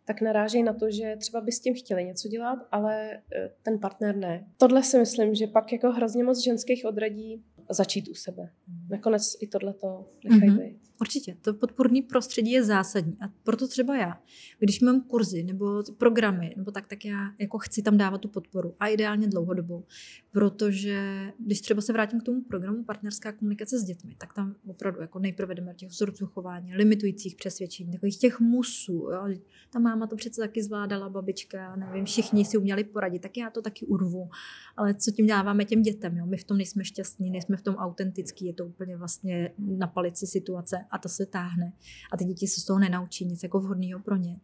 [0.05, 3.79] tak narážejí na to, že třeba by s tím chtěli něco dělat, ale eh, ten
[3.79, 4.47] partner ne.
[4.57, 8.49] Tohle si myslím, že pak jako hrozně moc ženských odradí začít u sebe.
[8.67, 8.87] Mhm.
[8.89, 10.59] Nakonec i tohle to nechají mm-hmm.
[10.59, 10.84] být.
[11.01, 14.21] Určitě, to podpůrný prostředí je zásadní a proto třeba já,
[14.59, 18.75] když mám kurzy nebo programy, nebo tak, tak já jako chci tam dávat tu podporu
[18.79, 19.83] a ideálně dlouhodobou,
[20.31, 25.01] protože když třeba se vrátím k tomu programu partnerská komunikace s dětmi, tak tam opravdu
[25.01, 28.93] jako nejprve jdeme těch vzorců chování, limitujících přesvědčení, takových těch musů.
[28.93, 29.27] Jo?
[29.69, 33.61] Ta máma to přece taky zvládala, babička, nevím, všichni si uměli poradit, tak já to
[33.61, 34.29] taky urvu.
[34.77, 36.17] Ale co tím dáváme těm dětem?
[36.17, 36.25] Jo?
[36.25, 40.27] My v tom nejsme šťastní, nejsme v tom autentický, je to úplně vlastně na palici
[40.27, 41.73] situace a to se táhne.
[42.11, 44.39] A ty děti se z toho nenaučí nic jako vhodného pro ně.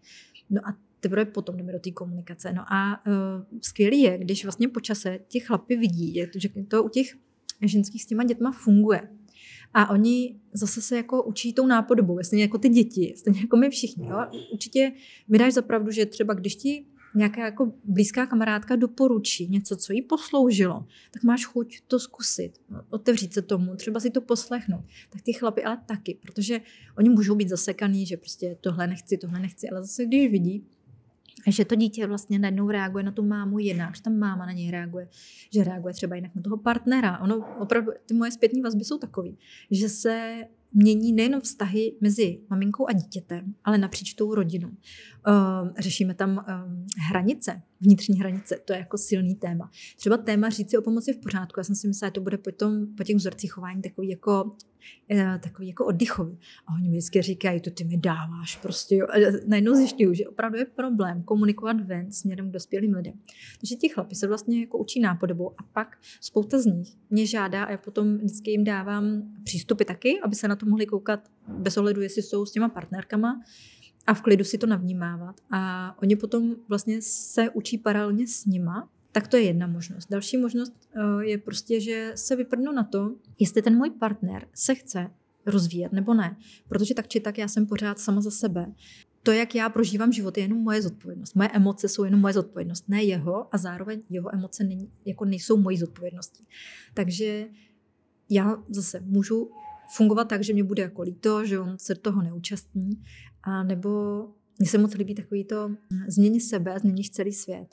[0.50, 2.54] No a teprve potom jdeme do té komunikace.
[2.54, 3.14] No a uh,
[3.62, 7.08] skvělý je, když vlastně po čase ti chlapi vidí, je že to u těch
[7.62, 9.10] ženských s těma dětma funguje.
[9.74, 13.70] A oni zase se jako učí tou nápodobou, stejně jako ty děti, stejně jako my
[13.70, 14.08] všichni.
[14.08, 14.18] Jo?
[14.54, 14.92] Určitě
[15.28, 20.02] mi dáš zapravdu, že třeba když ti nějaká jako blízká kamarádka doporučí něco, co jí
[20.02, 22.54] posloužilo, tak máš chuť to zkusit,
[22.90, 24.86] otevřít se tomu, třeba si to poslechnout.
[25.10, 26.62] Tak ty chlapy ale taky, protože
[26.98, 30.66] oni můžou být zasekaný, že prostě tohle nechci, tohle nechci, ale zase když vidí,
[31.48, 34.72] že to dítě vlastně najednou reaguje na tu mámu jinak, že ta máma na něj
[34.72, 35.08] reaguje,
[35.54, 37.20] že reaguje třeba jinak na toho partnera.
[37.20, 39.30] Ono opravdu, ty moje zpětní vazby jsou takové,
[39.72, 40.44] že se
[40.74, 44.70] mění nejenom vztahy mezi maminkou a dítětem, ale napříč tou rodinou.
[44.70, 49.72] Uh, řešíme tam um, hranice, vnitřní hranice, to je jako silný téma.
[49.98, 52.38] Třeba téma říct si o pomoci v pořádku, já jsem si myslela, že to bude
[52.38, 54.44] po, tom, po těch vzorcích chování takový jako,
[55.14, 56.38] uh, takový jako oddychový.
[56.68, 59.04] A oni mi vždycky říkají, to ty mi dáváš prostě.
[59.04, 63.14] A najednou zjišťuju, že opravdu je problém komunikovat ven směrem k dospělým lidem.
[63.60, 67.64] Takže ti chlapi se vlastně jako učí nápodobou a pak spousta z nich mě žádá
[67.64, 71.78] a já potom vždycky jim dávám přístupy taky, aby se na to mohli koukat bez
[71.78, 73.42] ohledu, jestli jsou s těma partnerkama,
[74.08, 75.42] a v klidu si to navnímávat.
[75.52, 80.08] A oni potom vlastně se učí paralelně s nima, tak to je jedna možnost.
[80.10, 84.76] Další možnost eh, je prostě, že se vyprdnu na to, jestli ten můj partner se
[84.76, 85.10] chce
[85.46, 86.38] rozvíjet nebo ne.
[86.68, 88.74] Protože tak či tak já jsem pořád sama za sebe.
[89.24, 91.36] To, jak já prožívám život, je jenom moje zodpovědnost.
[91.36, 95.58] Moje emoce jsou jenom moje zodpovědnost, ne jeho a zároveň jeho emoce není, jako nejsou
[95.58, 96.48] mojí zodpovědností.
[96.94, 97.48] Takže
[98.30, 99.52] já zase můžu
[99.96, 102.90] fungovat tak, že mě bude jako líto, že on se toho neúčastní,
[103.44, 103.90] a nebo
[104.60, 105.78] mně se moc líbí takový to hm,
[106.08, 107.68] změní sebe, změníš celý svět.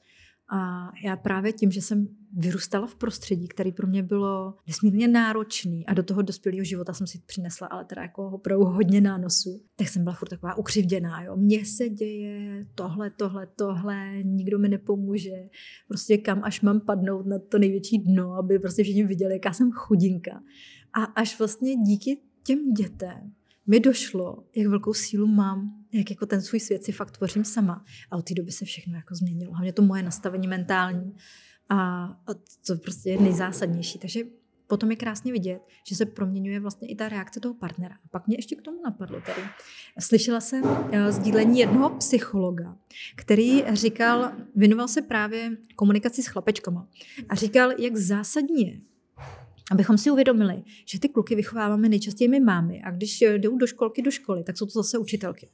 [0.50, 5.86] A já právě tím, že jsem vyrůstala v prostředí, který pro mě bylo nesmírně náročný
[5.86, 9.88] a do toho dospělého života jsem si přinesla, ale teda jako opravdu hodně nánosů, tak
[9.88, 11.22] jsem byla furt taková ukřivděná.
[11.22, 11.36] Jo.
[11.36, 15.48] Mně se děje tohle, tohle, tohle, nikdo mi nepomůže.
[15.88, 19.70] Prostě kam až mám padnout na to největší dno, aby prostě všichni viděli, jaká jsem
[19.72, 20.42] chudinka.
[20.98, 23.32] A až vlastně díky těm dětem
[23.66, 27.84] mi došlo, jak velkou sílu mám, jak jako ten svůj svět si fakt tvořím sama.
[28.10, 29.52] A od té doby se všechno jako změnilo.
[29.52, 31.16] Hlavně to moje nastavení mentální.
[31.68, 32.34] A, a
[32.66, 33.98] to prostě je nejzásadnější.
[33.98, 34.20] Takže
[34.66, 37.94] potom je krásně vidět, že se proměňuje vlastně i ta reakce toho partnera.
[37.94, 39.42] A pak mě ještě k tomu napadlo tady.
[39.98, 42.76] Slyšela jsem uh, sdílení jednoho psychologa,
[43.16, 46.88] který říkal, věnoval se právě komunikaci s chlapečkama
[47.28, 48.80] a říkal, jak zásadní je
[49.70, 54.02] abychom si uvědomili, že ty kluky vychováváme nejčastěji my mámy a když jdou do školky,
[54.02, 55.48] do školy, tak jsou to zase učitelky.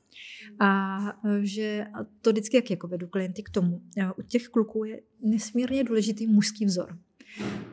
[0.61, 0.99] A
[1.43, 3.83] že a to vždycky, jak jako vedu klienty k tomu,
[4.19, 6.99] u těch kluků je nesmírně důležitý mužský vzor.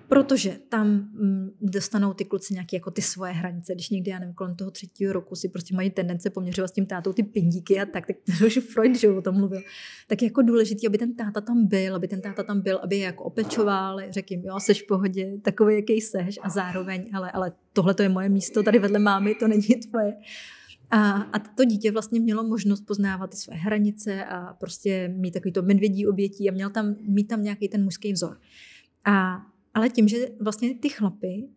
[0.08, 3.74] Protože tam mm, dostanou ty kluci nějaké jako ty svoje hranice.
[3.74, 6.86] Když někdy, já nevím, kolem toho třetího roku si prostě mají tendence poměřovat s tím
[6.86, 9.62] tátou ty pindíky a tak, tak to už Freud, že o tom mluvil.
[10.08, 12.96] Tak je jako důležité, aby ten táta tam byl, aby ten táta tam byl, aby
[12.96, 17.32] je jako opečoval, řekl jim, jo, seš v pohodě, takový, jaký seš a zároveň, ale,
[17.32, 20.14] ale tohle to je moje místo, tady vedle mámy, to není tvoje.
[20.92, 25.52] A, a to dítě vlastně mělo možnost poznávat ty své hranice a prostě mít takový
[25.52, 28.38] to medvědí obětí a měl tam, mít tam nějaký ten mužský vzor.
[29.06, 29.42] A
[29.74, 31.50] ale tím, že vlastně ty chlapy,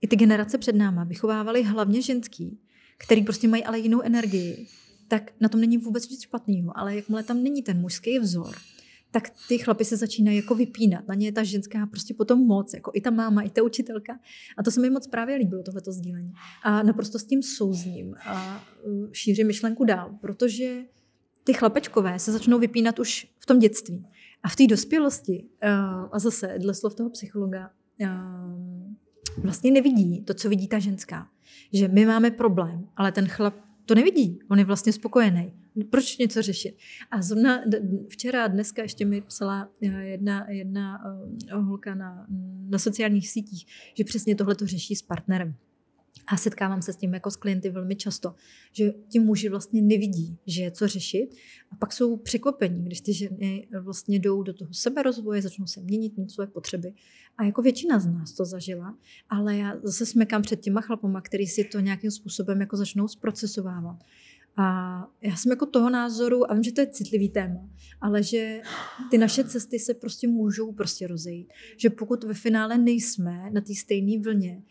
[0.00, 2.60] i ty generace před náma vychovávali hlavně ženský,
[2.98, 4.66] který prostě mají ale jinou energii,
[5.08, 6.78] tak na tom není vůbec nic špatného.
[6.78, 8.54] Ale jakmile tam není ten mužský vzor,
[9.10, 11.08] tak ty chlapy se začínají jako vypínat.
[11.08, 14.20] Na ně je ta ženská prostě potom moc, jako i ta máma, i ta učitelka.
[14.56, 16.32] A to se mi moc právě líbilo, tohleto sdílení.
[16.62, 20.84] A naprosto s tím souzním a uh, šířím myšlenku dál, protože
[21.44, 24.06] ty chlapečkové se začnou vypínat už v tom dětství.
[24.42, 28.92] A v té dospělosti, uh, a zase dle slov toho psychologa, uh,
[29.42, 31.28] vlastně nevidí to, co vidí ta ženská.
[31.72, 33.54] Že my máme problém, ale ten chlap
[33.86, 35.52] to nevidí, on je vlastně spokojený.
[35.90, 36.76] Proč něco řešit?
[37.10, 37.60] A zrovna
[38.08, 40.98] včera a dneska ještě mi psala eh, jedna, jedna
[41.52, 42.26] holka na,
[42.68, 45.54] na sociálních sítích, že přesně tohle to řeší s partnerem.
[46.26, 48.34] A setkávám se s tím jako s klienty velmi často,
[48.72, 51.28] že ti muži vlastně nevidí, že je co řešit
[51.72, 56.16] a pak jsou překvapení, když ty ženy vlastně jdou do toho seberozvoje, začnou se měnit,
[56.16, 56.92] mít svoje potřeby.
[57.38, 58.98] A jako většina z nás to zažila,
[59.28, 63.96] ale já zase smekám před těma chlapama, který si to nějakým způsobem jako začnou zprocesovávat.
[64.56, 64.64] A
[65.22, 67.68] já jsem jako toho názoru, a vím, že to je citlivý téma,
[68.00, 68.60] ale že
[69.10, 71.48] ty naše cesty se prostě můžou prostě rozejít.
[71.76, 74.62] Že pokud ve finále nejsme na té stejné vlně,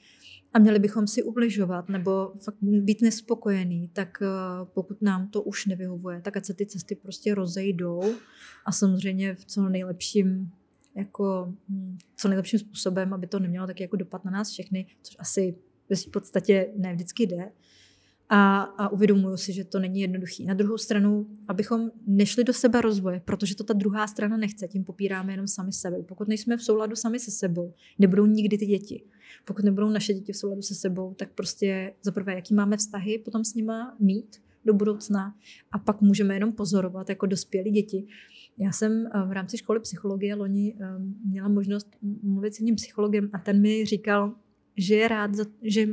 [0.54, 4.26] a měli bychom si ubližovat nebo fakt být nespokojený, tak eh,
[4.74, 8.02] pokud nám to už nevyhovuje, tak ať se ty cesty prostě rozejdou
[8.66, 10.52] a samozřejmě v co nejlepším
[10.96, 15.16] jako hm, co nejlepším způsobem, aby to nemělo taky jako dopad na nás všechny, což
[15.20, 15.56] asi
[16.08, 17.52] v podstatě ne vždycky jde,
[18.34, 20.46] a, a uvědomuju si, že to není jednoduchý.
[20.46, 24.84] Na druhou stranu, abychom nešli do sebe rozvoje, protože to ta druhá strana nechce, tím
[24.84, 26.04] popíráme jenom sami sebe.
[26.04, 29.04] Pokud nejsme v souladu sami se sebou, nebudou nikdy ty děti.
[29.46, 33.44] Pokud nebudou naše děti v souladu se sebou, tak prostě zaprvé, jaký máme vztahy potom
[33.44, 35.36] s nima mít do budoucna
[35.72, 38.08] a pak můžeme jenom pozorovat jako dospělí děti.
[38.58, 40.86] Já jsem eh, v rámci školy psychologie loni eh,
[41.30, 41.88] měla možnost
[42.24, 44.36] mluvit s jedním psychologem a ten mi říkal,
[44.78, 45.88] že je rád, že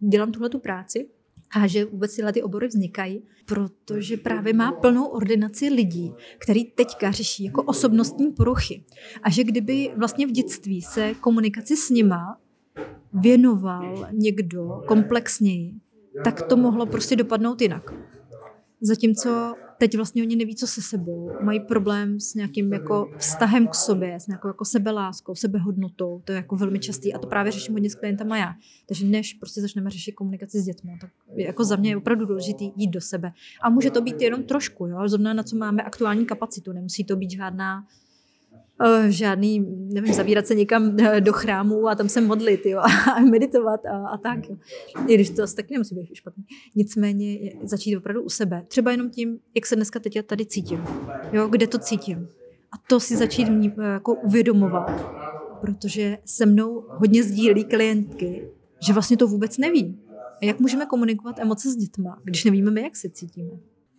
[0.00, 1.08] dělám tuhle tu práci,
[1.50, 7.10] a že vůbec tyhle ty obory vznikají, protože právě má plnou ordinaci lidí, který teďka
[7.10, 8.84] řeší jako osobnostní poruchy.
[9.22, 12.40] A že kdyby vlastně v dětství se komunikaci s nima
[13.12, 15.74] věnoval někdo komplexněji,
[16.24, 17.94] tak to mohlo prostě dopadnout jinak.
[18.80, 21.30] Zatímco teď vlastně oni neví, co se sebou.
[21.40, 26.22] Mají problém s nějakým jako vztahem k sobě, s nějakou jako sebeláskou, sebehodnotou.
[26.24, 28.54] To je jako velmi častý a to právě řeším hodně s klientama já.
[28.86, 32.64] Takže než prostě začneme řešit komunikaci s dětmi, tak jako za mě je opravdu důležité
[32.76, 33.32] jít do sebe.
[33.62, 35.08] A může to být jenom trošku, jo?
[35.08, 36.72] zrovna na co máme aktuální kapacitu.
[36.72, 37.86] Nemusí to být žádná
[39.08, 39.60] žádný,
[39.94, 42.78] nevím, zavírat se někam eh, do chrámu a tam se modlit jo,
[43.16, 44.48] a meditovat a, a tak.
[44.48, 44.56] Jo.
[45.06, 46.44] I když to taky nemusí být špatný.
[46.76, 48.64] Nicméně začít opravdu u sebe.
[48.68, 50.84] Třeba jenom tím, jak se dneska teď tady cítím.
[51.32, 52.28] Jo, kde to cítím.
[52.72, 55.18] A to si začít mě, eh, jako uvědomovat.
[55.60, 58.48] Protože se mnou hodně sdílí klientky,
[58.86, 59.98] že vlastně to vůbec neví.
[60.42, 63.50] A jak můžeme komunikovat emoce s dětma, když nevíme my, jak se cítíme?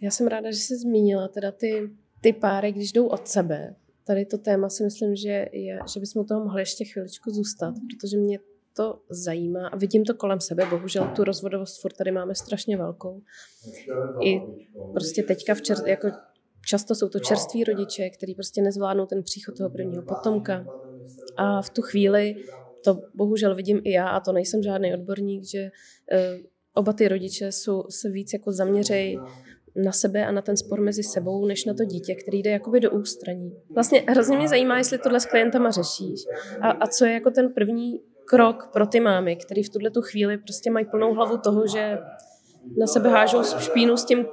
[0.02, 1.89] Já jsem ráda, že jsi zmínila teda ty,
[2.22, 3.76] ty páry, když jdou od sebe,
[4.10, 7.74] tady to téma si myslím, že, je, že bychom u toho mohli ještě chviličku zůstat,
[7.89, 8.39] protože mě
[8.76, 10.65] to zajímá a vidím to kolem sebe.
[10.69, 13.22] Bohužel tu rozvodovost furt tady máme strašně velkou.
[14.24, 14.41] I
[14.93, 16.12] prostě teďka v čer, jako
[16.65, 20.65] často jsou to čerství rodiče, kteří prostě nezvládnou ten příchod toho prvního potomka.
[21.38, 22.36] A v tu chvíli
[22.84, 27.52] to bohužel vidím i já, a to nejsem žádný odborník, že uh, oba ty rodiče
[27.52, 29.19] jsou, se víc jako zaměřejí
[29.75, 32.79] na sebe a na ten spor mezi sebou, než na to dítě, který jde jakoby
[32.79, 33.51] do ústraní.
[33.75, 36.21] Vlastně hrozně mě zajímá, jestli tohle s klientama řešíš
[36.62, 40.01] a, a co je jako ten první krok pro ty mámy, který v tuhle tu
[40.01, 41.97] chvíli prostě mají plnou hlavu toho, že
[42.77, 44.25] na sebe hážou špínu s tím,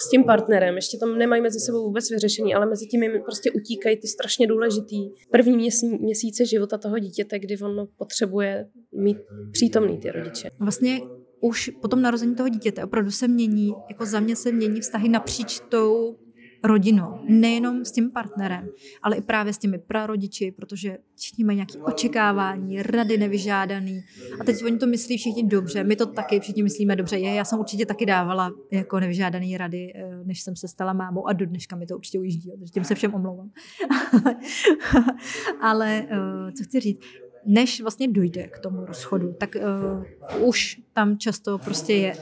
[0.00, 0.74] s tím partnerem.
[0.74, 4.46] Ještě tam nemají mezi sebou vůbec vyřešení, ale mezi tím jim prostě utíkají ty strašně
[4.46, 9.18] důležitý první měsíc, měsíce života toho dítěte, kdy on potřebuje mít
[9.52, 10.50] přítomný ty rodiče.
[10.60, 11.00] Vlastně
[11.42, 15.08] už po tom narození toho dítěte opravdu se mění, jako za mě se mění vztahy
[15.08, 16.16] napříč tou
[16.64, 18.68] rodinou, nejenom s tím partnerem,
[19.02, 24.00] ale i právě s těmi prarodiči, protože všichni mají nějaké očekávání, rady nevyžádaný.
[24.40, 27.18] A teď oni to myslí všichni dobře, my to taky všichni myslíme dobře.
[27.18, 31.28] Je, já jsem určitě taky dávala jako nevyžádané rady, eh, než jsem se stala mámou
[31.28, 33.50] a do dneška mi to určitě ujíždí, takže tím se všem omlouvám.
[35.60, 37.00] ale eh, co chci říct,
[37.46, 39.56] než vlastně dojde k tomu rozchodu, tak
[40.38, 42.16] uh, už tam často prostě je,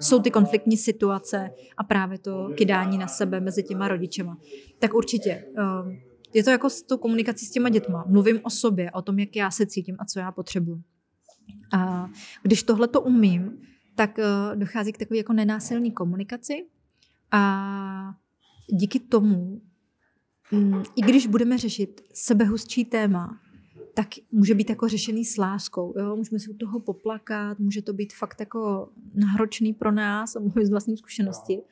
[0.00, 4.38] jsou ty konfliktní situace a právě to kydání na sebe mezi těma rodičema.
[4.78, 5.92] Tak určitě uh,
[6.34, 8.04] je to jako s tou komunikací s těma dětma.
[8.08, 10.82] Mluvím o sobě, o tom, jak já se cítím a co já potřebuji.
[11.72, 12.10] A
[12.42, 13.58] když tohle to umím,
[13.94, 16.66] tak uh, dochází k takové jako nenásilní komunikaci
[17.30, 18.14] a
[18.66, 19.60] díky tomu,
[20.52, 23.40] um, i když budeme řešit sebehustší téma,
[23.94, 25.94] tak může být jako řešený s láskou.
[25.98, 26.16] Jo?
[26.16, 30.66] Můžeme si u toho poplakat, může to být fakt jako náročný pro nás, a mluvím
[30.66, 31.62] z vlastní zkušenosti,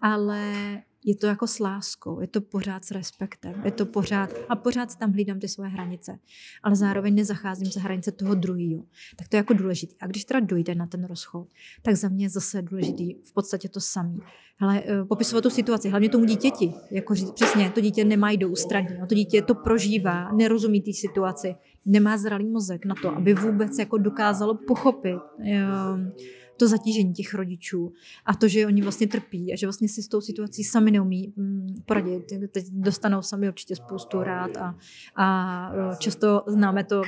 [0.00, 0.52] ale
[1.04, 4.96] je to jako s láskou, je to pořád s respektem, je to pořád, a pořád
[4.96, 6.18] tam hlídám ty svoje hranice,
[6.62, 8.84] ale zároveň nezacházím za hranice toho druhého.
[9.16, 9.94] Tak to je jako důležité.
[10.00, 11.48] A když teda dojde na ten rozchod,
[11.82, 14.18] tak za mě je zase důležitý v podstatě to samé.
[14.60, 18.48] Ale uh, popisovat tu situaci, hlavně tomu dítěti, jako říct, přesně, to dítě nemá do
[18.48, 21.54] ústraní, to dítě to prožívá, nerozumí té situaci,
[21.86, 26.12] nemá zralý mozek na to, aby vůbec jako dokázalo pochopit ehm,
[26.58, 27.92] to zatížení těch rodičů
[28.26, 31.32] a to, že oni vlastně trpí a že vlastně si s tou situací sami neumí
[31.36, 32.32] mm, poradit.
[32.52, 34.76] Teď dostanou sami určitě spoustu rád a,
[35.16, 37.02] a často známe to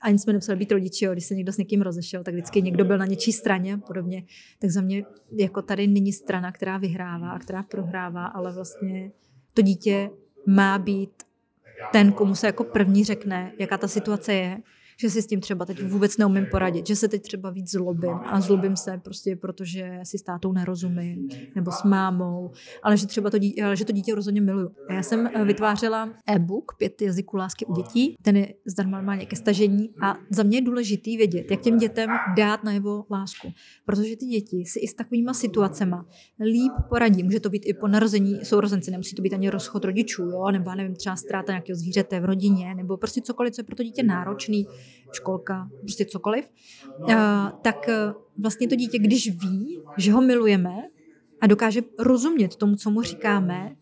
[0.00, 1.12] ani jsme nemuseli být rodiči, jo.
[1.12, 4.24] když se někdo s někým rozešel, tak vždycky někdo byl na něčí straně a podobně.
[4.58, 9.12] Tak za mě jako tady není strana, která vyhrává a která prohrává, ale vlastně
[9.54, 10.10] to dítě
[10.46, 11.10] má být
[11.92, 14.62] ten, komu se jako první řekne, jaká ta situace je
[15.00, 18.14] že si s tím třeba teď vůbec neumím poradit, že se teď třeba víc zlobím
[18.24, 22.50] a zlobím se prostě, protože si s tátou nerozumím nebo s mámou,
[22.82, 24.70] ale že třeba to dítě, ale že to dítě rozhodně miluju.
[24.88, 29.26] A já jsem eh, vytvářela e-book Pět jazyků lásky u dětí, ten je zdarma normálně
[29.26, 33.52] ke stažení a za mě je důležitý vědět, jak těm dětem dát na jeho lásku,
[33.86, 35.96] protože ty děti si i s takovýma situacemi
[36.40, 37.22] líp poradí.
[37.22, 40.50] Může to být i po narození sourozenci, nemusí to být ani rozchod rodičů, jo?
[40.50, 43.82] nebo nevím, třeba ztráta nějakého zvířete v rodině, nebo prostě cokoliv, co je pro to
[43.82, 44.66] dítě náročný,
[45.12, 46.50] školka, prostě cokoliv,
[47.62, 50.74] tak e, vlastně to dítě, když ví, že ho milujeme
[51.40, 53.76] a dokáže rozumět tomu, co mu říkáme,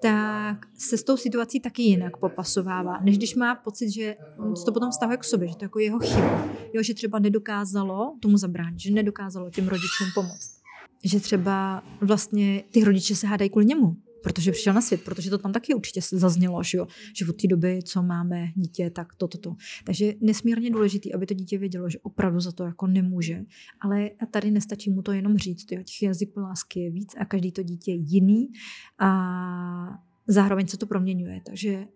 [0.00, 4.16] tak se s tou situací taky jinak popasovává, než když má pocit, že
[4.54, 6.48] se to potom vztahuje k sobě, že to jako jeho chyba.
[6.72, 10.56] Jo, že třeba nedokázalo tomu zabránit, že nedokázalo těm rodičům pomoct.
[11.04, 15.38] Že třeba vlastně ty rodiče se hádají kvůli němu protože přišel na svět, protože to
[15.38, 16.86] tam taky určitě zaznělo, že, jo,
[17.16, 19.56] že od té doby, co máme dítě, tak toto, to, to.
[19.84, 23.44] Takže nesmírně důležitý, aby to dítě vědělo, že opravdu za to jako nemůže.
[23.80, 27.52] Ale tady nestačí mu to jenom říct, jo, těch jazyků lásky je víc a každý
[27.52, 28.48] to dítě je jiný
[28.98, 29.10] a
[30.26, 31.40] zároveň se to proměňuje.
[31.46, 31.86] Takže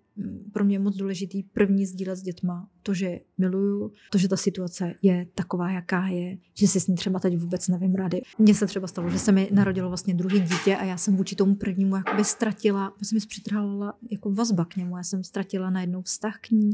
[0.53, 4.37] pro mě je moc důležitý první sdílet s dětma to, že miluju, to, že ta
[4.37, 8.21] situace je taková, jaká je, že si s ní třeba teď vůbec nevím rady.
[8.39, 11.37] Mně se třeba stalo, že se mi narodilo vlastně druhé dítě a já jsem vůči
[11.37, 16.03] tomu prvnímu jakoby ztratila, jsem mi přitrhala jako vazba k němu, já jsem ztratila najednou
[16.03, 16.71] vztah k ní,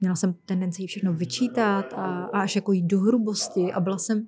[0.00, 3.98] měla jsem tendenci jí všechno vyčítat a, a až jako jít do hrubosti a byla
[3.98, 4.26] jsem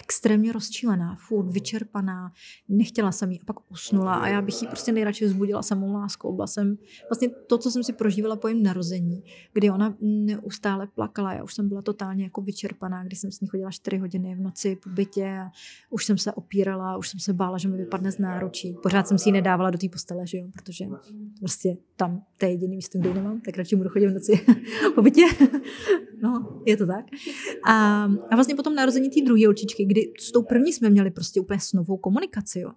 [0.00, 2.32] extrémně rozčilená, furt vyčerpaná,
[2.68, 6.34] nechtěla jsem jí a pak usnula a já bych ji prostě nejradši vzbudila samou láskou.
[6.34, 6.78] Byla jsem
[7.10, 11.54] vlastně to, co jsem si prožívala po jejím narození, kdy ona neustále plakala, já už
[11.54, 14.90] jsem byla totálně jako vyčerpaná, kdy jsem s ní chodila 4 hodiny v noci po
[14.90, 15.50] bytě a
[15.90, 18.76] už jsem se opírala, už jsem se bála, že mi vypadne z náručí.
[18.82, 20.84] Pořád jsem si ji nedávala do té postele, že jo, protože
[21.38, 24.40] prostě tam to je jediný místo, kde nemám, tak radši budu chodit v noci
[24.94, 25.22] po bytě.
[26.22, 27.04] no, je to tak.
[27.64, 31.40] A, a vlastně potom narození té druhé holčičky, kdy s tou první jsme měli prostě
[31.40, 32.72] úplně snovou komunikaci, jo,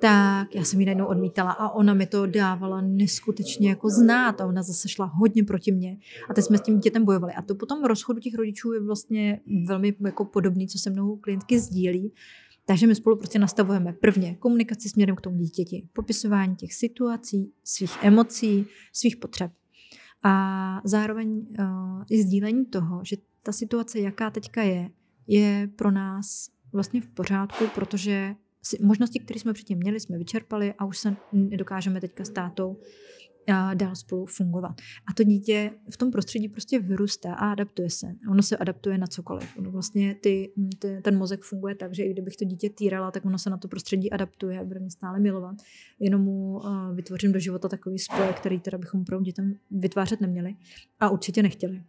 [0.00, 4.46] tak já jsem ji najednou odmítala a ona mi to dávala neskutečně jako znát a
[4.46, 5.96] ona zase šla hodně proti mně
[6.30, 7.32] a teď jsme s tím dětem bojovali.
[7.32, 11.60] A to potom rozchodu těch rodičů je vlastně velmi jako podobný, co se mnou klientky
[11.60, 12.12] sdílí,
[12.66, 18.02] takže my spolu prostě nastavujeme prvně komunikaci směrem k tomu dítěti, popisování těch situací, svých
[18.02, 19.52] emocí, svých potřeb.
[20.22, 24.90] A zároveň uh, i sdílení toho, že ta situace, jaká teďka je,
[25.26, 28.34] je pro nás vlastně v pořádku, protože
[28.80, 32.76] možnosti, které jsme předtím měli, jsme vyčerpali a už se nedokážeme teďka s tátou
[33.74, 34.74] dál spolu fungovat.
[35.10, 38.06] A to dítě v tom prostředí prostě vyrůstá a adaptuje se.
[38.30, 39.58] Ono se adaptuje na cokoliv.
[39.58, 43.24] Ono vlastně ty, ty, ten mozek funguje tak, že i kdybych to dítě týrala, tak
[43.24, 45.56] ono se na to prostředí adaptuje a bude mě stále milovat.
[46.00, 50.54] Jenom mu uh, vytvořím do života takový spoj, který teda bychom pro dětem vytvářet neměli
[51.00, 51.82] a určitě nechtěli.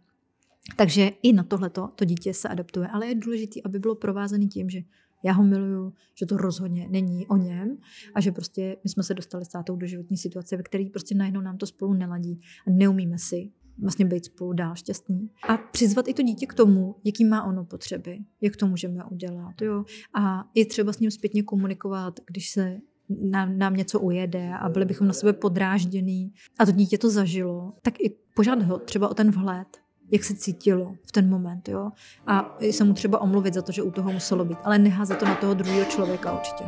[0.76, 4.70] Takže i na tohleto to dítě se adaptuje, ale je důležité, aby bylo provázané tím,
[4.70, 4.80] že
[5.22, 7.78] já ho miluju, že to rozhodně není o něm
[8.14, 11.14] a že prostě my jsme se dostali s tátou do životní situace, ve které prostě
[11.14, 15.30] najednou nám to spolu neladí a neumíme si vlastně být spolu dál šťastný.
[15.48, 19.62] A přizvat i to dítě k tomu, jaký má ono potřeby, jak to můžeme udělat.
[19.62, 19.84] Jo?
[20.14, 24.84] A je třeba s ním zpětně komunikovat, když se nám, nám něco ujede a byli
[24.84, 29.14] bychom na sebe podrážděný a to dítě to zažilo, tak i požádat ho třeba o
[29.14, 29.68] ten vhled,
[30.10, 31.90] jak se cítilo v ten moment, jo.
[32.26, 35.24] A se mu třeba omluvit za to, že u toho muselo být, ale neházet to
[35.24, 36.64] na toho druhého člověka určitě.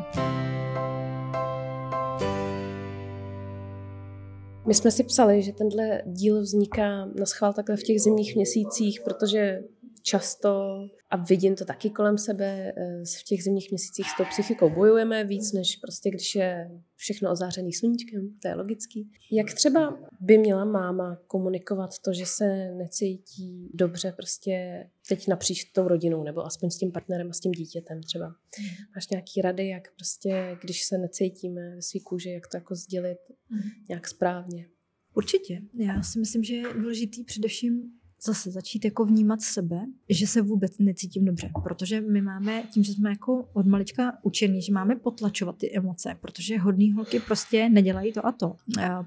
[4.67, 9.01] My jsme si psali, že tenhle díl vzniká na schvál takhle v těch zimních měsících,
[9.05, 9.61] protože
[10.03, 10.79] často,
[11.11, 15.25] a vidím to taky kolem sebe, eh, v těch zimních měsících s tou psychikou bojujeme
[15.25, 19.11] víc, než prostě když je všechno ozářený sluníčkem, to je logický.
[19.33, 25.89] Jak třeba by měla máma komunikovat to, že se necítí dobře prostě teď napříč tou
[25.89, 28.29] rodinou, nebo aspoň s tím partnerem a s tím dítětem třeba.
[28.29, 28.67] Mm.
[28.95, 33.19] Máš nějaký rady, jak prostě, když se necítíme ve svý kůži, jak to jako sdělit
[33.51, 33.61] mm.
[33.89, 34.67] nějak správně?
[35.15, 35.63] Určitě.
[35.75, 40.79] Já si myslím, že je důležitý především zase začít jako vnímat sebe, že se vůbec
[40.79, 45.57] necítím dobře, protože my máme, tím, že jsme jako od malička učení, že máme potlačovat
[45.57, 48.57] ty emoce, protože hodný holky prostě nedělají to a to.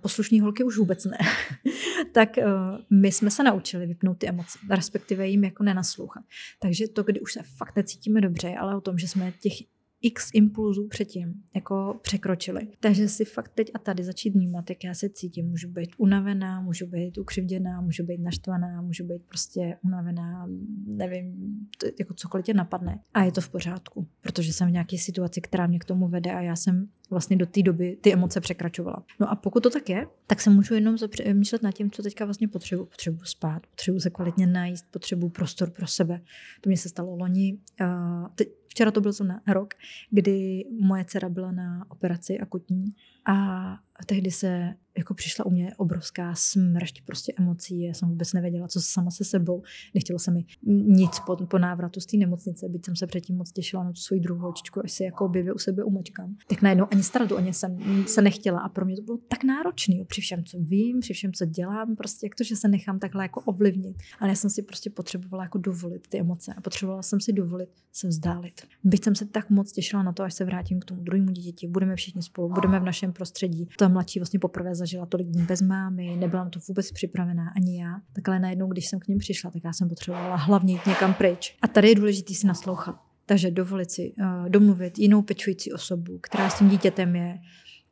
[0.01, 1.17] Poslušní holky už vůbec ne.
[2.13, 2.45] tak eh,
[2.89, 6.23] my jsme se naučili vypnout ty emoce, respektive jim jako nenaslouchat.
[6.59, 9.53] Takže to, kdy už se fakt necítíme dobře, ale o tom, že jsme těch
[10.01, 12.67] x impulzů předtím jako překročili.
[12.79, 15.49] Takže si fakt teď a tady začít vnímat, jak já se cítím.
[15.49, 20.47] Můžu být unavená, můžu být ukřivděná, můžu být naštvaná, můžu být prostě unavená,
[20.85, 22.99] nevím, to, jako cokoliv tě napadne.
[23.13, 26.31] A je to v pořádku, protože jsem v nějaké situaci, která mě k tomu vede
[26.31, 29.05] a já jsem vlastně do té doby ty emoce překračovala.
[29.19, 32.25] No a pokud to tak je, tak se můžu jenom zamýšlet nad tím, co teďka
[32.25, 32.85] vlastně potřebuji.
[32.85, 36.21] Potřebuji spát, potřebuji se kvalitně najíst, potřebuji prostor pro sebe.
[36.61, 37.57] To mě se stalo loni.
[37.81, 39.73] Uh, teď, včera to byl na rok,
[40.09, 42.95] kdy moje dcera byla na operaci akutní
[43.25, 47.81] a tehdy se jako přišla u mě obrovská smršť prostě emocí.
[47.81, 49.63] Já jsem vůbec nevěděla, co sama se sebou.
[49.93, 50.45] Nechtělo se mi
[50.87, 53.99] nic po, po návratu z té nemocnice, byť jsem se předtím moc těšila na tu
[53.99, 56.35] svoji druhou holčičku, až si jako objevě u sebe umočkám.
[56.47, 57.03] Tak najednou ani
[57.35, 57.77] o ně jsem
[58.07, 59.95] se nechtěla a pro mě to bylo tak náročné.
[60.07, 63.23] Při všem, co vím, při všem, co dělám, prostě jak to, že se nechám takhle
[63.23, 63.97] jako ovlivnit.
[64.19, 67.69] Ale já jsem si prostě potřebovala jako dovolit ty emoce a potřebovala jsem si dovolit
[67.91, 68.61] se vzdálit.
[68.83, 71.67] Byť jsem se tak moc těšila na to, až se vrátím k tomu druhému dítěti,
[71.67, 73.67] budeme všichni spolu, budeme v našem prostředí.
[73.77, 77.81] Ta mladší vlastně poprvé zažila tolik dní bez mámy, nebyla na to vůbec připravená ani
[77.81, 78.01] já.
[78.13, 81.13] Tak ale najednou, když jsem k ním přišla, tak já jsem potřebovala hlavně jít někam
[81.13, 81.57] pryč.
[81.61, 82.95] A tady je důležité si naslouchat.
[83.25, 87.39] Takže dovolit si uh, domluvit jinou pečující osobu, která s tím dítětem je,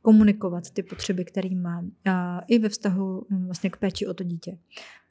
[0.02, 1.92] komunikovat ty potřeby, které mám, uh,
[2.48, 4.58] i ve vztahu um, vlastně k péči o to dítě.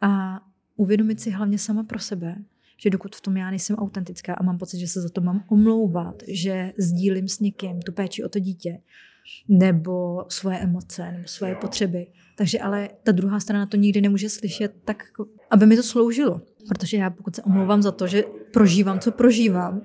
[0.01, 0.41] A
[0.76, 2.37] uvědomit si hlavně sama pro sebe,
[2.76, 5.45] že dokud v tom já nejsem autentická a mám pocit, že se za to mám
[5.49, 8.81] omlouvat, že sdílím s někým tu péči o to dítě,
[9.49, 12.07] nebo svoje emoce, nebo svoje potřeby.
[12.37, 16.41] Takže ale ta druhá strana to nikdy nemůže slyšet tak, jako, aby mi to sloužilo.
[16.68, 19.83] Protože já pokud se omlouvám za to, že prožívám, co prožívám,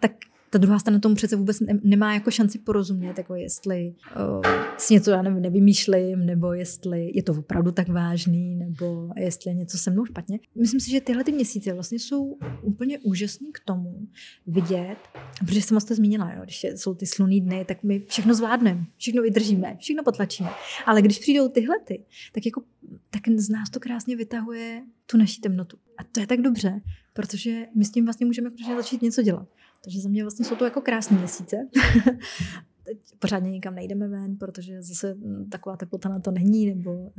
[0.00, 0.12] tak
[0.52, 3.94] ta druhá strana tomu přece vůbec ne, nemá jako šanci porozumět, jako jestli
[4.34, 4.42] uh,
[4.78, 9.54] si něco, já nevím, nevymýšlím, nebo jestli je to opravdu tak vážný, nebo jestli je
[9.54, 10.38] něco se mnou špatně.
[10.54, 14.08] Myslím si, že tyhle ty měsíce vlastně jsou úplně úžasný k tomu
[14.46, 14.96] vidět,
[15.38, 19.22] protože jsem to zmínila, jo, když jsou ty sluný dny, tak my všechno zvládneme, všechno
[19.22, 20.50] vydržíme, všechno potlačíme.
[20.86, 22.62] Ale když přijdou tyhle ty, tak jako
[23.10, 25.76] tak z nás to krásně vytahuje tu naší temnotu.
[25.98, 26.80] A to je tak dobře,
[27.12, 29.48] protože my s tím vlastně můžeme začít něco dělat.
[29.84, 31.56] Takže za mě vlastně jsou to jako krásné měsíce.
[32.84, 37.12] Teď pořádně nikam nejdeme ven, protože zase hm, taková teplota na to není, nebo uh,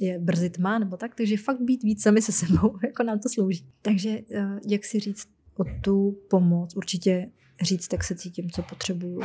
[0.00, 1.14] je brzy tma, nebo tak.
[1.14, 3.66] Takže fakt být víc sami se sebou, jako nám to slouží.
[3.82, 7.30] Takže uh, jak si říct o tu pomoc, určitě
[7.62, 9.20] říct, jak se cítím, co potřebuju.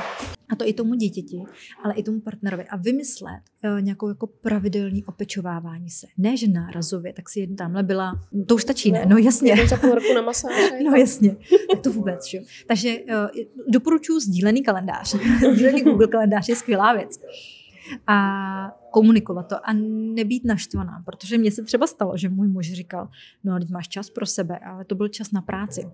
[0.49, 1.43] A to i tomu dítěti,
[1.83, 2.65] ale i tomu partnerovi.
[2.65, 6.07] A vymyslet uh, nějakou jako pravidelný opečovávání se.
[6.17, 9.05] Ne, že nárazově, tak si jen tamhle byla, to už stačí, ne?
[9.05, 9.67] No jasně.
[9.67, 10.71] za půl roku na masáž.
[10.85, 11.35] no jasně,
[11.71, 12.39] tak to vůbec, že?
[12.67, 15.15] Takže uh, doporučuji sdílený kalendář.
[15.53, 17.19] sdílený Google kalendář je skvělá věc
[18.07, 19.73] a komunikovat to a
[20.15, 23.09] nebýt naštvaná, protože mně se třeba stalo, že můj muž říkal,
[23.43, 25.87] no teď máš čas pro sebe, ale to byl čas na práci.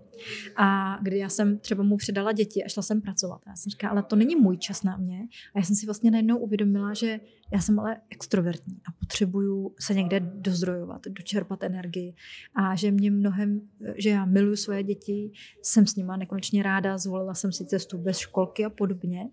[0.56, 3.41] A kdy já jsem třeba mu předala děti a šla jsem pracovat.
[3.45, 5.28] A já jsem říkala, ale to není můj čas na mě.
[5.56, 7.20] A já jsem si vlastně najednou uvědomila, že
[7.54, 12.14] já jsem ale extrovertní a potřebuju se někde dozdrojovat, dočerpat energii
[12.56, 13.62] a že mě mnohem,
[13.95, 15.32] že já miluji svoje děti,
[15.62, 19.30] jsem s nima nekonečně ráda, zvolila jsem si cestu bez školky a podobně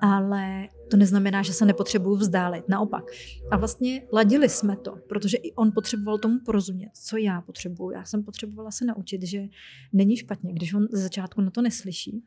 [0.00, 2.68] ale to neznamená, že se nepotřebuju vzdálit.
[2.68, 3.04] Naopak.
[3.50, 7.90] A vlastně ladili jsme to, protože i on potřeboval tomu porozumět, co já potřebuju.
[7.90, 9.44] Já jsem potřebovala se naučit, že
[9.92, 12.22] není špatně, když on ze začátku na to neslyší.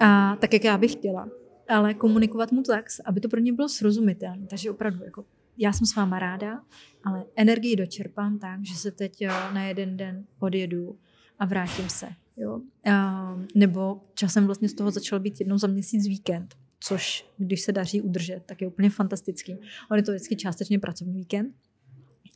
[0.00, 1.28] A tak, jak já bych chtěla.
[1.68, 4.46] Ale komunikovat mu tak, aby to pro ně bylo srozumitelné.
[4.46, 5.24] Takže opravdu, jako,
[5.58, 6.62] já jsem s váma ráda,
[7.04, 10.98] ale energii dočerpám tak, že se teď na jeden den odjedu
[11.38, 12.06] a vrátím se.
[12.36, 12.60] Jo?
[12.90, 17.72] A, nebo časem vlastně z toho začal být jednou za měsíc víkend což když se
[17.72, 19.56] daří udržet, tak je úplně fantastický.
[19.90, 21.54] On je to vždycky částečně pracovní víkend,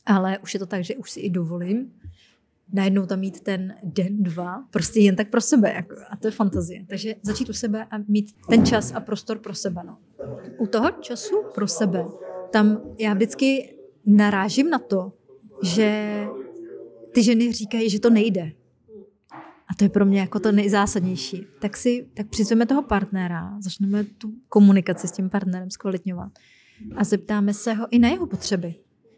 [0.05, 1.93] ale už je to tak, že už si i dovolím
[2.73, 5.73] najednou tam mít ten den, dva, prostě jen tak pro sebe.
[5.73, 6.85] Jako, a to je fantazie.
[6.89, 9.81] Takže začít u sebe a mít ten čas a prostor pro sebe.
[9.85, 9.97] No.
[10.57, 12.05] U toho času pro sebe,
[12.51, 13.75] tam já vždycky
[14.05, 15.13] narážím na to,
[15.63, 16.19] že
[17.13, 18.51] ty ženy říkají, že to nejde.
[19.69, 21.45] A to je pro mě jako to nejzásadnější.
[21.61, 26.31] Tak si tak přizveme toho partnera, začneme tu komunikaci s tím partnerem zkvalitňovat
[26.95, 28.75] a zeptáme se ho i na jeho potřeby.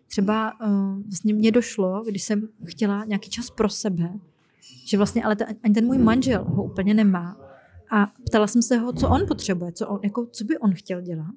[0.07, 4.13] Třeba uh, vlastně mě došlo, když jsem chtěla nějaký čas pro sebe,
[4.85, 7.37] že vlastně ale ten, ani ten můj manžel ho úplně nemá.
[7.91, 11.01] A ptala jsem se ho, co on potřebuje, co, on, jako, co by on chtěl
[11.01, 11.31] dělat.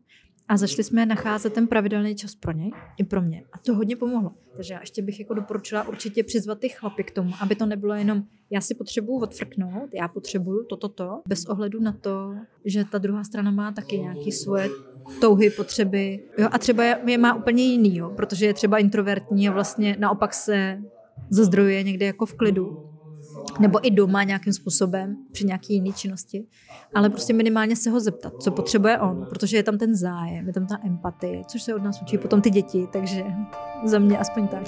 [0.48, 3.44] A začali jsme nacházet ten pravidelný čas pro něj i pro mě.
[3.52, 4.32] A to hodně pomohlo.
[4.56, 7.94] Takže já ještě bych jako doporučila určitě přizvat ty chlapy k tomu, aby to nebylo
[7.94, 12.34] jenom já si potřebuju odfrknout, já potřebuju toto, to, to, bez ohledu na to,
[12.64, 14.70] že ta druhá strana má taky nějaké svoje
[15.20, 16.20] touhy, potřeby.
[16.38, 20.34] Jo, a třeba je má úplně jiný, jo, protože je třeba introvertní a vlastně naopak
[20.34, 20.82] se
[21.30, 22.83] zazdrojuje někde jako v klidu
[23.60, 26.46] nebo i doma nějakým způsobem při nějaké jiné činnosti,
[26.94, 30.52] ale prostě minimálně se ho zeptat, co potřebuje on, protože je tam ten zájem, je
[30.52, 33.24] tam ta empatie, což se od nás učí potom ty děti, takže
[33.84, 34.62] za mě aspoň tak.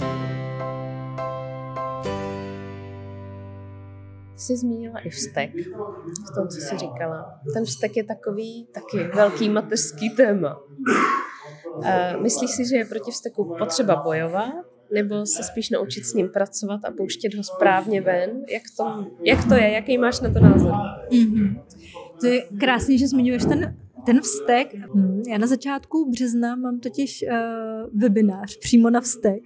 [4.37, 5.51] Jsi zmínila i vztek
[6.31, 7.41] v tom, co jsi říkala.
[7.55, 10.61] Ten vztek je takový taky velký mateřský téma.
[12.23, 16.85] Myslíš si, že je proti vzteku potřeba bojovat, nebo se spíš naučit s ním pracovat
[16.85, 18.31] a pouštět ho správně ven?
[18.49, 19.71] Jak to, jak to je?
[19.71, 20.73] Jaký máš na to názor?
[21.11, 21.61] Mm-hmm.
[22.21, 23.77] To je krásný, že zmiňuješ ten
[24.07, 29.41] ten vztek, hm, já na začátku března mám totiž uh, webinář přímo na vztek,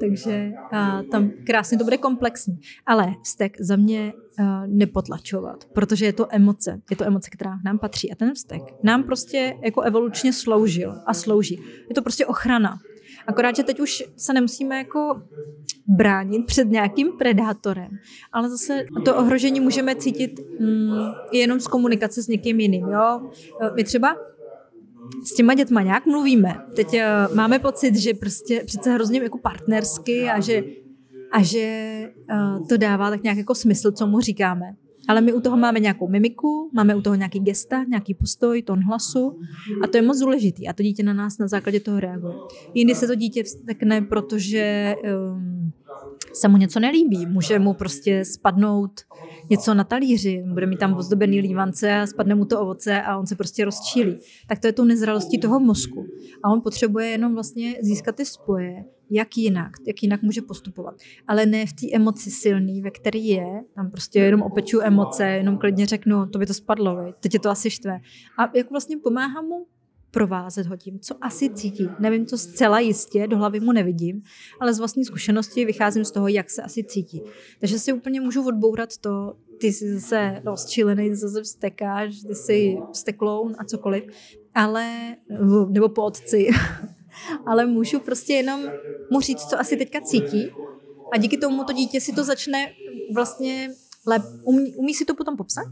[0.00, 2.58] takže uh, tam krásně to bude komplexní.
[2.86, 6.80] Ale vztek za mě uh, nepotlačovat, protože je to emoce.
[6.90, 8.12] Je to emoce, která nám patří.
[8.12, 11.60] A ten vztek nám prostě jako evolučně sloužil a slouží.
[11.88, 12.78] Je to prostě ochrana.
[13.28, 15.22] Akorát, že teď už se nemusíme jako
[15.86, 17.88] bránit před nějakým predátorem,
[18.32, 20.98] ale zase to ohrožení můžeme cítit mm,
[21.32, 22.88] jenom z komunikace s někým jiným.
[22.88, 23.30] Jo?
[23.74, 24.16] My třeba
[25.24, 26.60] s těma dětma nějak mluvíme.
[26.76, 30.64] Teď uh, máme pocit, že prostě přece hrozně jako partnersky a že,
[31.32, 34.74] a že uh, to dává tak nějak jako smysl, co mu říkáme.
[35.08, 38.84] Ale my u toho máme nějakou mimiku, máme u toho nějaký gesta, nějaký postoj, tón
[38.84, 39.38] hlasu
[39.84, 42.34] a to je moc důležitý a to dítě na nás na základě toho reaguje.
[42.74, 44.94] Jindy se to dítě vztekne, protože
[45.32, 45.72] um,
[46.32, 47.26] se mu něco nelíbí.
[47.26, 49.00] Může mu prostě spadnout
[49.50, 53.26] něco na talíři, bude mít tam ozdobený lívance a spadne mu to ovoce a on
[53.26, 54.18] se prostě rozčílí.
[54.46, 56.06] Tak to je tou nezralostí toho mozku.
[56.44, 60.94] A on potřebuje jenom vlastně získat ty spoje, jak jinak, jak jinak může postupovat.
[61.26, 65.58] Ale ne v té emoci silný, ve který je, tam prostě jenom opeču emoce, jenom
[65.58, 67.14] klidně řeknu, to by to spadlo, vej.
[67.20, 68.00] teď je to asi štve.
[68.38, 69.66] A jak vlastně pomáhám mu
[70.10, 71.88] provázet ho tím, co asi cítí.
[71.98, 74.22] Nevím to zcela jistě, do hlavy mu nevidím,
[74.60, 77.22] ale z vlastní zkušenosti vycházím z toho, jak se asi cítí.
[77.60, 83.54] Takže si úplně můžu odbourat to, ty jsi zase rozčilený, zase vstekáš, ty jsi vstekloun
[83.58, 84.04] a cokoliv,
[84.54, 85.16] ale,
[85.68, 86.48] nebo po otci,
[87.46, 88.60] ale můžu prostě jenom
[89.10, 90.50] mu říct, co asi teďka cítí
[91.12, 92.72] a díky tomu to dítě si to začne
[93.14, 93.70] vlastně
[94.06, 95.66] lep, umí, umí si to potom popsat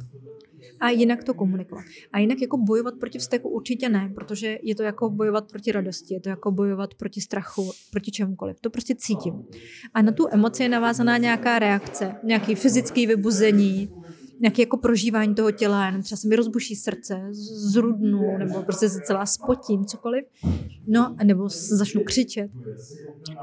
[0.81, 1.85] a jinak to komunikovat.
[2.13, 6.15] A jinak jako bojovat proti vzteku určitě ne, protože je to jako bojovat proti radosti,
[6.15, 8.61] je to jako bojovat proti strachu, proti čemukoliv.
[8.61, 9.45] To prostě cítím.
[9.95, 13.91] A na tu emoci je navázaná nějaká reakce, nějaký fyzický vybuzení,
[14.41, 17.29] nějaké jako prožívání toho těla, jenom třeba se mi rozbuší srdce,
[17.71, 20.25] zrudnu, nebo prostě se celá spotím, cokoliv,
[20.87, 22.51] no, nebo začnu křičet.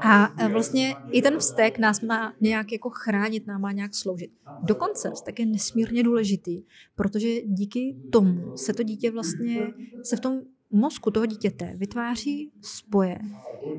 [0.02, 4.30] A vlastně i ten vztek nás má nějak jako chránit, nám má nějak sloužit.
[4.62, 6.62] Dokonce vztek je nesmírně důležitý,
[6.96, 9.66] protože díky tomu se to dítě vlastně,
[10.02, 10.40] se v tom
[10.70, 13.18] mozku toho dítěte vytváří spoje,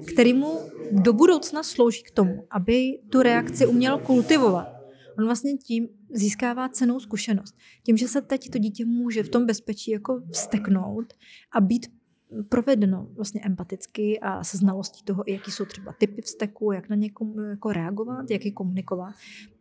[0.07, 0.59] který mu
[0.91, 4.67] do budoucna slouží k tomu, aby tu reakci uměl kultivovat.
[5.17, 7.55] On vlastně tím získává cenou zkušenost.
[7.83, 11.13] Tím, že se teď to dítě může v tom bezpečí jako vsteknout
[11.51, 11.87] a být
[12.49, 17.11] provedeno vlastně empaticky a se znalostí toho, jaký jsou třeba typy vzteku, jak na ně
[17.49, 19.13] jako reagovat, jak je komunikovat,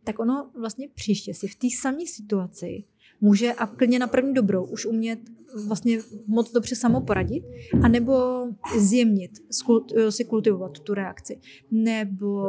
[0.03, 2.83] tak ono vlastně příště si v té samé situaci
[3.21, 5.19] může a klidně na první dobrou už umět
[5.67, 7.43] vlastně moc dobře samo poradit,
[7.83, 8.45] anebo
[8.77, 9.31] zjemnit,
[10.09, 11.39] si kultivovat tu reakci.
[11.71, 12.43] Nebo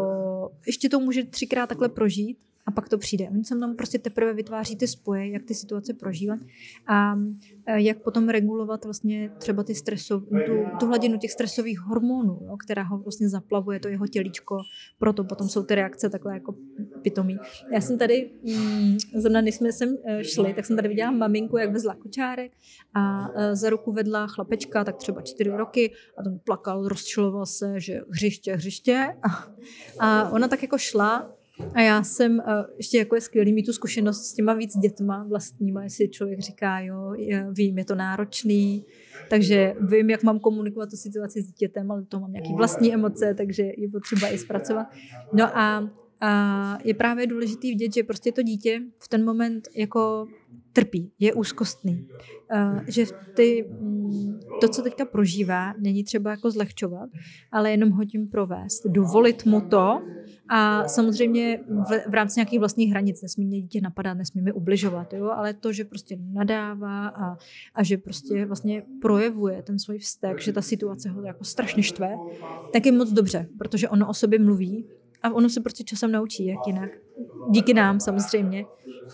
[0.66, 3.28] ještě to může třikrát takhle prožít a pak to přijde.
[3.30, 6.38] Oni se tam prostě teprve vytváří ty spoje, jak ty situace prožívat
[6.86, 7.18] a
[7.66, 12.56] e, jak potom regulovat vlastně třeba ty stresov, tu, tu hladinu těch stresových hormonů, jo,
[12.56, 14.58] která ho vlastně zaplavuje, to jeho tělíčko,
[14.98, 16.54] proto potom jsou ty reakce takhle jako
[17.02, 17.36] pitomý.
[17.72, 21.56] Já jsem tady, mm, zrovna než jsme sem e, šli, tak jsem tady viděla maminku,
[21.56, 22.52] jak vezla kočárek
[22.94, 27.80] a e, za ruku vedla chlapečka, tak třeba čtyři roky a ten plakal, rozčiloval se,
[27.80, 29.16] že hřiště, hřiště
[29.98, 31.36] a ona tak jako šla
[31.74, 32.42] a já jsem,
[32.76, 36.80] ještě jako je skvělý mít tu zkušenost s těma víc dětma vlastníma, jestli člověk říká,
[36.80, 37.14] jo,
[37.52, 38.84] vím, je to náročný,
[39.30, 43.34] takže vím, jak mám komunikovat tu situaci s dítětem, ale to mám nějaké vlastní emoce,
[43.34, 44.86] takže je potřeba i zpracovat.
[45.32, 45.90] No a
[46.20, 50.26] A je právě důležitý vidět, že prostě to dítě v ten moment jako
[50.72, 52.08] trpí, je úzkostný.
[52.54, 57.10] Uh, že ty, mm, to, co teďka prožívá, není třeba jako zlehčovat,
[57.52, 58.86] ale jenom ho tím provést.
[58.86, 60.02] Dovolit mu to
[60.48, 65.12] a samozřejmě v, v rámci nějakých vlastních hranic nesmí mě dítě napadat, nesmí mi ubližovat,
[65.12, 65.30] jo?
[65.30, 67.36] ale to, že prostě nadává a,
[67.74, 72.16] a že prostě vlastně projevuje ten svůj vztek, že ta situace ho jako strašně štve,
[72.72, 74.86] tak je moc dobře, protože ono o sobě mluví
[75.22, 76.90] a ono se prostě časem naučí, jak jinak.
[77.50, 78.64] Díky nám samozřejmě,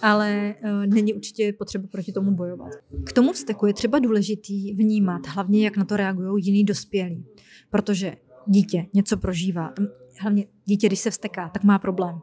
[0.03, 2.71] ale uh, není určitě potřeba proti tomu bojovat.
[3.05, 7.25] K tomu vzteku je třeba důležitý vnímat, hlavně jak na to reagují jiní dospělí,
[7.71, 8.17] protože
[8.47, 9.75] dítě něco prožívá,
[10.21, 12.21] hlavně dítě, když se vsteká, tak má problém.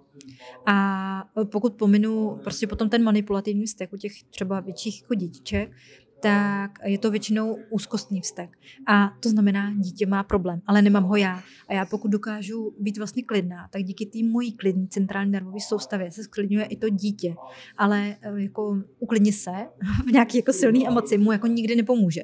[0.66, 5.72] A pokud pominu prostě potom ten manipulativní vztek u těch třeba větších jako dětiček,
[6.22, 8.58] tak je to většinou úzkostný vztek.
[8.88, 11.44] A to znamená, dítě má problém, ale nemám ho já.
[11.68, 16.12] A já pokud dokážu být vlastně klidná, tak díky té mojí klidní centrální nervové soustavě
[16.12, 17.36] se sklidňuje i to dítě.
[17.78, 19.52] Ale eh, jako uklidni se
[20.08, 22.22] v nějaké jako silné emoci mu jako nikdy nepomůže.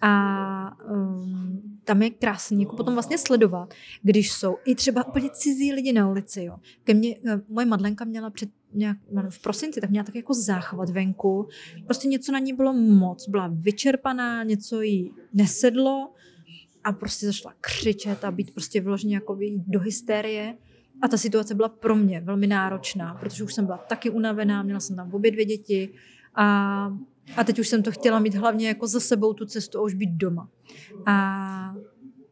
[0.00, 5.72] A um, tam je krásný jako potom vlastně sledovat, když jsou i třeba úplně cizí
[5.72, 6.44] lidi na ulici.
[6.44, 6.56] Jo.
[6.84, 8.96] Ke mně, eh, moje Madlenka měla před nějak,
[9.30, 11.48] v prosinci, tak měla tak jako záchvat venku.
[11.84, 16.12] Prostě něco na ní bylo moc, byla vyčerpaná, něco jí nesedlo
[16.84, 20.56] a prostě začala křičet a být prostě vyloženě jako do hysterie.
[21.02, 24.80] A ta situace byla pro mě velmi náročná, protože už jsem byla taky unavená, měla
[24.80, 25.88] jsem tam obě dvě děti
[26.34, 26.98] a,
[27.36, 29.94] a teď už jsem to chtěla mít hlavně jako za sebou tu cestu a už
[29.94, 30.48] být doma.
[31.06, 31.76] A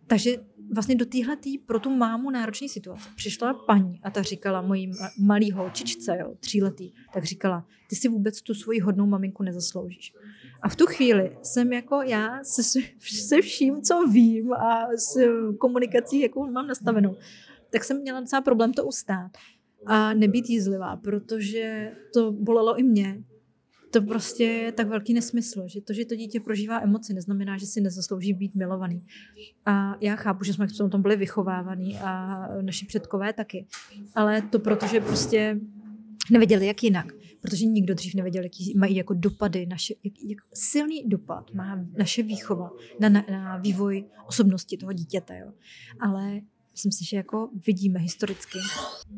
[0.06, 0.36] takže
[0.74, 5.50] vlastně do téhle pro tu mámu náročné situace přišla paní a ta říkala mojí malý
[5.50, 10.14] holčičce, jo, tříletý, tak říkala, ty si vůbec tu svoji hodnou maminku nezasloužíš.
[10.62, 12.62] A v tu chvíli jsem jako já se,
[13.26, 15.20] se vším, co vím a s
[15.58, 17.16] komunikací, jakou mám nastavenou,
[17.70, 19.30] tak jsem měla docela problém to ustát
[19.86, 23.24] a nebýt jízlivá, protože to bolelo i mě,
[23.94, 27.66] to prostě je tak velký nesmysl, že to, že to dítě prožívá emoci, neznamená, že
[27.66, 29.06] si nezaslouží být milovaný.
[29.66, 33.66] A já chápu, že jsme v tom byli vychovávaní a naši předkové taky.
[34.14, 35.60] Ale to proto, že prostě
[36.30, 37.12] nevěděli, jak jinak.
[37.40, 42.22] Protože nikdo dřív nevěděl, jaký mají jako dopady, naše, jak, jak silný dopad má naše
[42.22, 42.70] výchova
[43.00, 45.38] na, na, na vývoj osobnosti toho dítěte.
[45.38, 45.52] Jo.
[46.00, 46.40] Ale
[46.72, 48.58] myslím si, že jako vidíme historicky,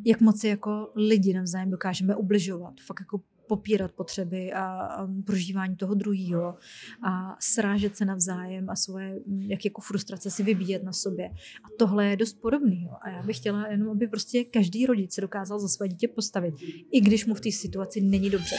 [0.04, 2.74] jak moc jako lidi navzájem dokážeme ubližovat.
[2.86, 4.88] Fakt jako popírat potřeby a,
[5.24, 6.54] prožívání toho druhého
[7.02, 11.26] a srážet se navzájem a svoje jak jako frustrace si vybíjet na sobě.
[11.64, 12.82] A tohle je dost podobný.
[12.84, 12.92] Jo.
[13.02, 16.54] A já bych chtěla jenom, aby prostě každý rodič se dokázal za své dítě postavit,
[16.90, 18.56] i když mu v té situaci není dobře.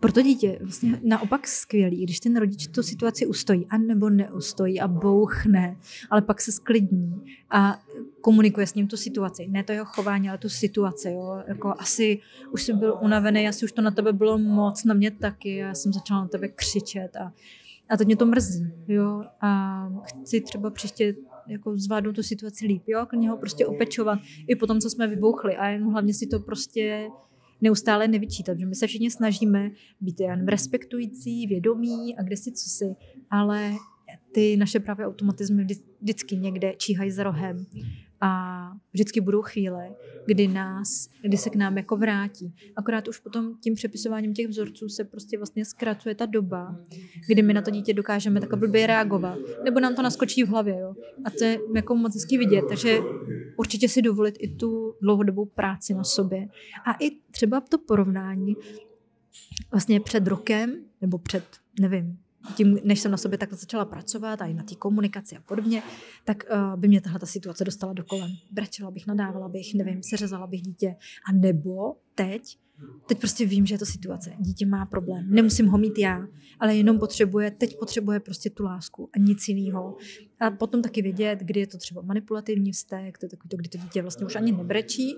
[0.00, 4.88] Proto dítě vlastně naopak skvělý, když ten rodič tu situaci ustojí, a nebo neustojí a
[4.88, 5.76] bouchne,
[6.10, 7.82] ale pak se sklidní a
[8.26, 9.46] komunikuje s ním tu situaci.
[9.48, 11.10] Ne to jeho chování, ale tu situaci.
[11.10, 11.42] Jo.
[11.46, 12.20] Jako asi
[12.52, 15.56] už jsem byl unavený, asi už to na tebe bylo moc, na mě taky.
[15.56, 17.32] Já jsem začala na tebe křičet a,
[17.88, 18.66] a teď mě to mrzí.
[18.88, 19.24] Jo.
[19.40, 19.50] A
[20.04, 21.14] chci třeba příště
[21.48, 22.82] jako zvládnout tu situaci líp.
[22.86, 23.06] Jo.
[23.06, 24.18] K něho prostě opečovat
[24.48, 25.56] i po tom, co jsme vybouchli.
[25.56, 27.08] A jenom hlavně si to prostě
[27.60, 29.70] neustále nevyčítat, že my se všichni snažíme
[30.00, 32.96] být jen respektující, vědomí a kde si co si,
[33.30, 33.72] ale
[34.32, 35.66] ty naše právě automatizmy
[36.00, 37.66] vždycky někde číhají za rohem
[38.26, 39.94] a vždycky budou chvíle,
[40.26, 42.54] kdy nás, kdy se k nám jako vrátí.
[42.76, 46.76] Akorát už potom tím přepisováním těch vzorců se prostě vlastně zkracuje ta doba,
[47.28, 49.38] kdy my na to dítě dokážeme tak blbě reagovat.
[49.64, 50.94] Nebo nám to naskočí v hlavě, jo.
[51.24, 53.00] A to je jako moc hezky vidět, takže
[53.56, 56.48] určitě si dovolit i tu dlouhodobou práci na sobě.
[56.86, 58.56] A i třeba to porovnání
[59.70, 61.44] vlastně před rokem, nebo před,
[61.80, 62.18] nevím,
[62.54, 65.82] tím, než jsem na sobě takhle začala pracovat a i na té komunikaci a podobně,
[66.24, 68.30] tak uh, by mě tahle ta situace dostala do kolem.
[68.52, 70.96] Brečela bych, nadávala bych, nevím, seřezala bych dítě.
[71.28, 72.58] A nebo teď,
[73.08, 74.32] teď prostě vím, že je to situace.
[74.38, 75.26] Dítě má problém.
[75.28, 76.26] Nemusím ho mít já,
[76.60, 79.96] ale jenom potřebuje, teď potřebuje prostě tu lásku a nic jiného.
[80.40, 83.68] A potom taky vědět, kdy je to třeba manipulativní vztek, to je takový to, kdy
[83.68, 85.16] to dítě vlastně už ani nebrečí,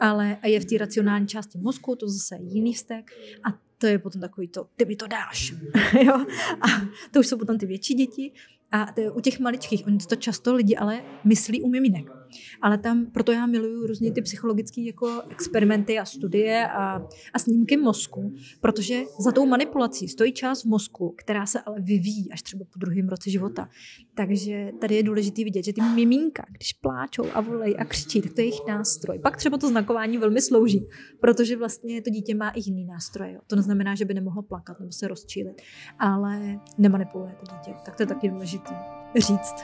[0.00, 3.10] ale je v té racionální části mozku, to zase je jiný vztek.
[3.44, 5.54] A to je potom takový to, ty mi to dáš.
[6.02, 6.14] jo?
[6.60, 6.66] A
[7.10, 8.32] to už jsou potom ty větší děti.
[8.72, 12.06] A to je u těch maličkých, oni to často lidi ale myslí u miminek.
[12.62, 17.76] Ale tam, proto já miluju různé ty psychologické jako experimenty a studie a, a snímky
[17.76, 22.78] mozku, protože za tou manipulací stojí část mozku, která se ale vyvíjí až třeba po
[22.78, 23.68] druhém roce života.
[24.14, 28.34] Takže tady je důležité vidět, že ty miminka, když pláčou a volají a křičí, tak
[28.34, 29.18] to je jejich nástroj.
[29.18, 30.86] Pak třeba to znakování velmi slouží,
[31.20, 33.32] protože vlastně to dítě má i jiný nástroj.
[33.32, 33.40] Jo.
[33.46, 35.62] To neznamená, že by nemohlo plakat nebo se rozčílit,
[35.98, 37.74] ale nemanipuluje to dítě.
[37.84, 38.74] Tak to je taky důležité
[39.16, 39.54] říct.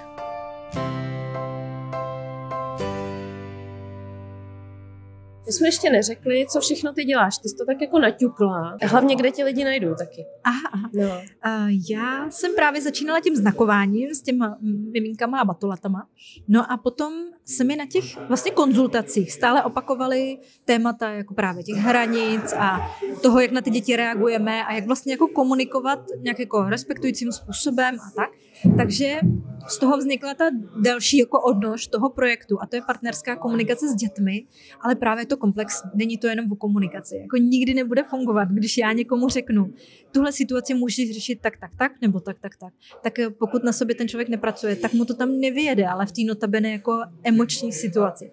[5.47, 7.39] My jsme ještě neřekli, co všechno ty děláš.
[7.39, 8.77] Ty jsi to tak jako naťukla.
[8.83, 10.27] A hlavně, kde ti lidi najdou taky.
[10.45, 10.91] Aha, aha.
[10.95, 11.09] No.
[11.09, 14.57] Uh, já jsem právě začínala tím znakováním s těma
[14.93, 16.09] miminkama a batolatama.
[16.49, 17.13] No a potom
[17.45, 22.91] se mi na těch vlastně konzultacích stále opakovaly témata jako právě těch hranic a
[23.23, 27.95] toho, jak na ty děti reagujeme a jak vlastně jako komunikovat nějak jako respektujícím způsobem
[27.95, 28.31] a tak.
[28.77, 29.21] Takže
[29.69, 30.45] z toho vznikla ta
[30.83, 34.47] další jako odnož toho projektu a to je partnerská komunikace s dětmi,
[34.81, 35.91] ale právě to komplexní.
[35.95, 37.17] Není to jenom o komunikaci.
[37.17, 39.75] Jako nikdy nebude fungovat, když já někomu řeknu,
[40.13, 42.73] tuhle situaci můžeš řešit tak, tak, tak, nebo tak, tak, tak.
[43.03, 46.13] Tak eh, pokud na sobě ten člověk nepracuje, tak mu to tam nevyjede, ale v
[46.13, 48.31] té notabene jako emoční situaci.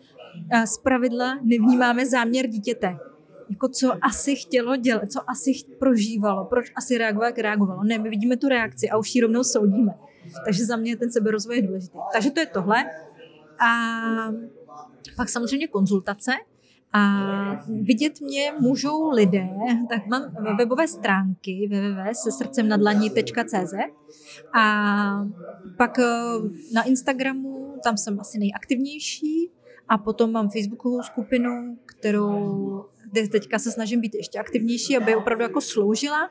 [0.65, 2.97] Z pravidla nevnímáme záměr dítěte
[3.49, 7.84] jako co asi chtělo dělat, co asi prožívalo, proč asi reagovalo, jak reagovalo.
[7.84, 9.91] Ne, my vidíme tu reakci a už ji rovnou soudíme.
[10.45, 11.97] Takže za mě ten seberozvoj je důležitý.
[12.13, 12.86] Takže to je tohle.
[13.59, 13.69] A
[15.15, 16.32] pak samozřejmě konzultace.
[16.93, 17.01] A
[17.82, 19.49] vidět mě můžou lidé,
[19.89, 23.73] tak mám webové stránky www.sesrdcemnadlaní.cz
[24.55, 25.27] a
[25.77, 26.03] pak eh,
[26.73, 29.51] na Instagramu, tam jsem asi nejaktivnější
[29.88, 35.43] a potom mám Facebookovou skupinu, kterou kde teďka se snažím být ještě aktivnější, aby opravdu
[35.43, 36.29] jako sloužila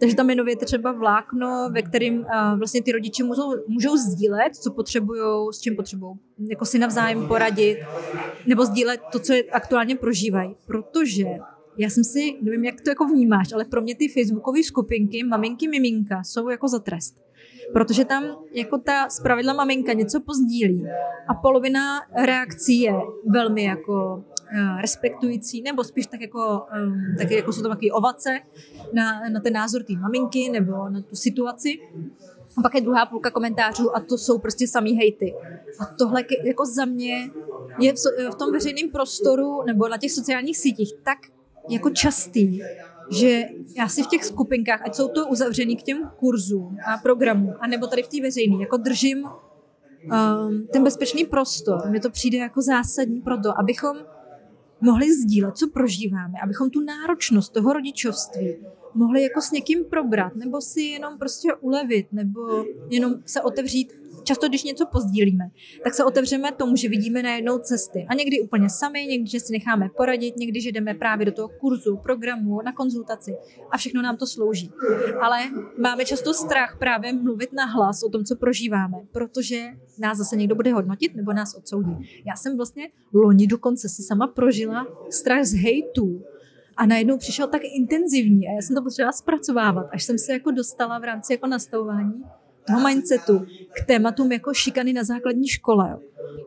[0.00, 4.56] takže tam je nově třeba vlákno, ve kterým uh, vlastně ty rodiče můžou, můžou sdílet,
[4.56, 5.22] co potřebují,
[5.52, 6.14] s čím potřebují,
[6.50, 7.78] jako si navzájem poradit,
[8.46, 10.56] nebo sdílet to, co je aktuálně prožívají.
[10.66, 11.24] Protože
[11.78, 15.68] já jsem si, nevím, jak to jako vnímáš, ale pro mě ty facebookové skupinky maminky
[15.68, 17.16] miminka jsou jako za trest.
[17.72, 20.86] Protože tam jako ta spravedla maminka něco pozdílí
[21.28, 22.94] a polovina reakcí je
[23.26, 24.24] velmi jako
[24.80, 28.40] respektující, nebo spíš tak jako, um, tak jako jsou tam takové ovace
[28.92, 31.78] na, na ten názor té maminky nebo na tu situaci.
[32.58, 35.34] A pak je druhá půlka komentářů a to jsou prostě samý hejty.
[35.80, 37.30] A tohle jako za mě
[37.78, 37.96] je v,
[38.32, 41.18] v tom veřejném prostoru nebo na těch sociálních sítích tak
[41.68, 42.60] jako častý,
[43.10, 43.42] že
[43.76, 47.86] já si v těch skupinkách, ať jsou to uzavřený k těm kurzům a programům, anebo
[47.86, 51.88] tady v té veřejné, jako držím um, ten bezpečný prostor.
[51.88, 53.96] Mně to přijde jako zásadní pro to, abychom
[54.80, 58.56] mohli sdílet, co prožíváme, abychom tu náročnost toho rodičovství
[58.94, 63.92] mohli jako s někým probrat, nebo si jenom prostě ulevit, nebo jenom se otevřít
[64.28, 65.50] často, když něco pozdílíme,
[65.84, 68.06] tak se otevřeme tomu, že vidíme najednou cesty.
[68.08, 71.48] A někdy úplně sami, někdy, že si necháme poradit, někdy, že jdeme právě do toho
[71.48, 73.36] kurzu, programu, na konzultaci
[73.70, 74.70] a všechno nám to slouží.
[75.20, 75.38] Ale
[75.78, 79.66] máme často strach právě mluvit na hlas o tom, co prožíváme, protože
[79.98, 81.92] nás zase někdo bude hodnotit nebo nás odsoudí.
[82.26, 86.22] Já jsem vlastně loni dokonce si sama prožila strach z hejtů,
[86.76, 90.50] a najednou přišel tak intenzivní a já jsem to potřebovala zpracovávat, až jsem se jako
[90.50, 92.24] dostala v rámci jako nastavování
[92.68, 95.88] toho mindsetu k tématům jako šikany na základní škole.
[95.90, 95.98] Jo.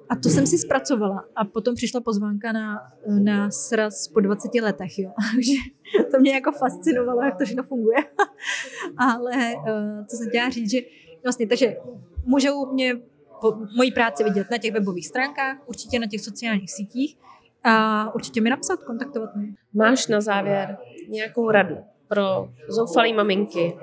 [0.10, 1.26] A to jsem si zpracovala.
[1.36, 5.00] A potom přišla pozvánka na, na sraz po 20 letech.
[5.00, 5.12] Jo.
[6.12, 7.98] To mě jako fascinovalo, jak to všechno funguje.
[8.98, 10.80] Ale uh, co jsem chtěla říct, že
[11.24, 11.76] vlastně, takže
[12.26, 12.96] můžou mě
[13.42, 17.18] po, moji práci vidět na těch webových stránkách, určitě na těch sociálních sítích
[17.64, 19.54] a určitě mi napsat, kontaktovat mě.
[19.74, 20.78] Máš na závěr
[21.10, 23.78] nějakou radu pro zoufalé maminky,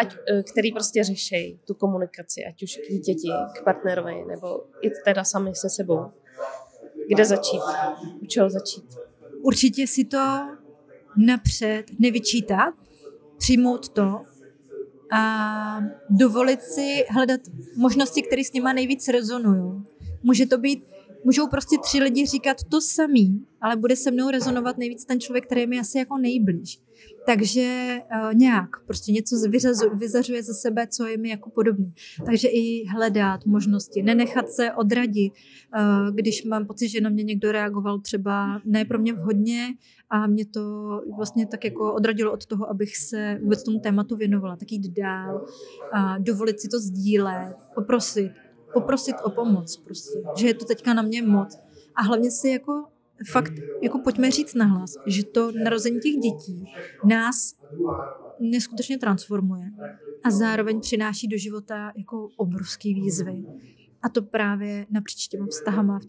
[0.00, 4.90] ať, eh, který prostě řeší tu komunikaci, ať už k dítěti, k partnerovi, nebo i
[5.04, 6.00] teda sami se sebou.
[7.08, 7.62] Kde začít?
[8.22, 8.84] U čeho začít?
[9.42, 10.18] Určitě si to
[11.26, 12.74] napřed nevyčítat,
[13.38, 14.20] přijmout to
[15.12, 15.80] a
[16.10, 17.40] dovolit si hledat
[17.76, 19.84] možnosti, které s nima nejvíc rezonují.
[20.22, 20.84] Může to být
[21.24, 25.46] můžou prostě tři lidi říkat to samý, ale bude se mnou rezonovat nejvíc ten člověk,
[25.46, 26.80] který mi asi jako nejblíž.
[27.26, 31.94] Takže uh, nějak prostě něco vyřazu, vyzařuje ze sebe, co je mi jako podobný.
[32.26, 37.52] Takže i hledat možnosti, nenechat se odradit, uh, když mám pocit, že na mě někdo
[37.52, 39.66] reagoval třeba ne pro mě vhodně
[40.10, 40.60] a mě to
[41.16, 45.46] vlastně tak jako odradilo od toho, abych se vůbec tomu tématu věnovala, tak jít dál,
[45.92, 48.32] a dovolit si to sdílet, poprosit,
[48.72, 51.58] poprosit o pomoc prostě, že je to teďka na mě moc.
[51.96, 52.84] A hlavně si jako
[53.26, 53.52] fakt,
[53.82, 56.64] jako pojďme říct nahlas, že to narození těch dětí
[57.04, 57.54] nás
[58.40, 59.70] neskutečně transformuje
[60.24, 63.44] a zároveň přináší do života jako obrovský výzvy.
[64.02, 66.04] A to právě napříč těma vztahama v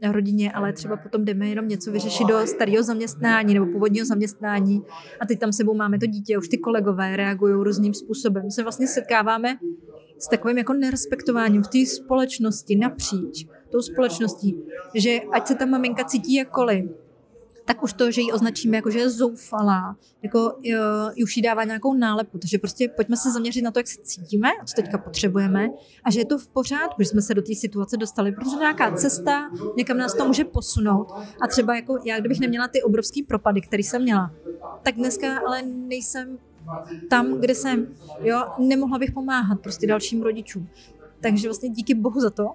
[0.00, 4.82] té rodině, ale třeba potom jdeme jenom něco vyřešit do starého zaměstnání nebo původního zaměstnání
[5.20, 8.44] a teď tam sebou máme to dítě, už ty kolegové reagují různým způsobem.
[8.44, 9.58] My se vlastně setkáváme
[10.18, 14.56] s takovým jako nerespektováním v té společnosti napříč tou společností,
[14.94, 16.90] že ať se ta maminka cítí jakkoliv,
[17.64, 20.80] tak už to, že ji označíme jako, že je zoufalá, jako jo,
[21.24, 22.38] už jí dává nějakou nálepku.
[22.38, 25.68] Takže prostě pojďme se zaměřit na to, jak se cítíme, co teďka potřebujeme
[26.04, 28.92] a že je to v pořádku, že jsme se do té situace dostali, protože nějaká
[28.92, 31.12] cesta někam nás to může posunout.
[31.40, 34.32] A třeba jako já, kdybych neměla ty obrovské propady, které jsem měla,
[34.82, 36.38] tak dneska ale nejsem
[37.10, 37.86] tam, kde jsem.
[38.20, 40.68] Jo, nemohla bych pomáhat prostě dalším rodičům.
[41.20, 42.46] Takže vlastně díky bohu za to,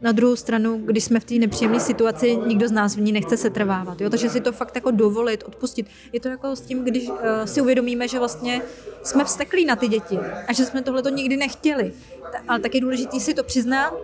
[0.00, 3.36] na druhou stranu, když jsme v té nepříjemné situaci, nikdo z nás v ní nechce
[3.36, 4.00] se trvávat.
[4.00, 4.10] Jo?
[4.10, 5.86] Takže si to fakt jako dovolit, odpustit.
[6.12, 8.62] Je to jako s tím, když uh, si uvědomíme, že vlastně
[9.02, 11.92] jsme vsteklí na ty děti a že jsme tohle to nikdy nechtěli.
[12.48, 13.94] Ale tak je důležité si to přiznat,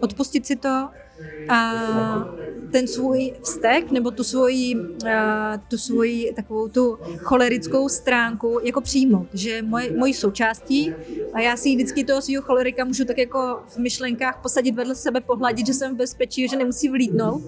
[0.00, 0.88] odpustit si to
[1.48, 1.74] a
[2.72, 4.74] ten svůj vztek nebo tu svoji,
[5.68, 10.92] tu svoji takovou tu cholerickou stránku jako přijmout, že moje, mojí součástí
[11.32, 15.20] a já si vždycky toho svého cholerika můžu tak jako v myšlenkách posadit vedle sebe,
[15.20, 17.42] pohladit, že jsem v bezpečí, že nemusí vlídnout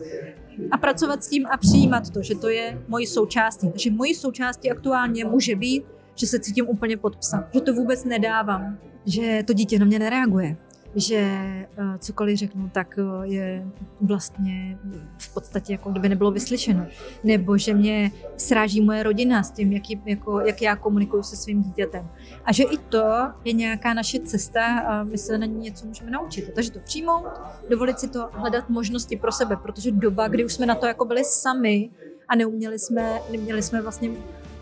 [0.71, 3.71] a pracovat s tím a přijímat to, že to je mojí součástí.
[3.71, 8.05] Takže mojí součástí aktuálně může být, že se cítím úplně pod psem, že to vůbec
[8.05, 10.57] nedávám, že to dítě na mě nereaguje,
[10.97, 11.67] že eh,
[11.99, 13.67] cokoliv řeknu, tak eh, je
[14.01, 14.79] vlastně
[15.19, 16.87] v podstatě jako kdyby nebylo vyslyšeno.
[17.25, 21.63] Nebo že mě sráží moje rodina s tím, jak, jako, jak já komunikuju se svým
[21.63, 22.09] dítětem.
[22.45, 23.05] A že i to
[23.45, 26.55] je nějaká naše cesta a my se na ní něco můžeme naučit.
[26.55, 27.27] Takže to přijmout,
[27.71, 31.05] dovolit si to hledat možnosti pro sebe, protože doba, kdy už jsme na to jako
[31.05, 31.91] byli sami
[32.29, 34.11] a neuměli jsme, neměli jsme vlastně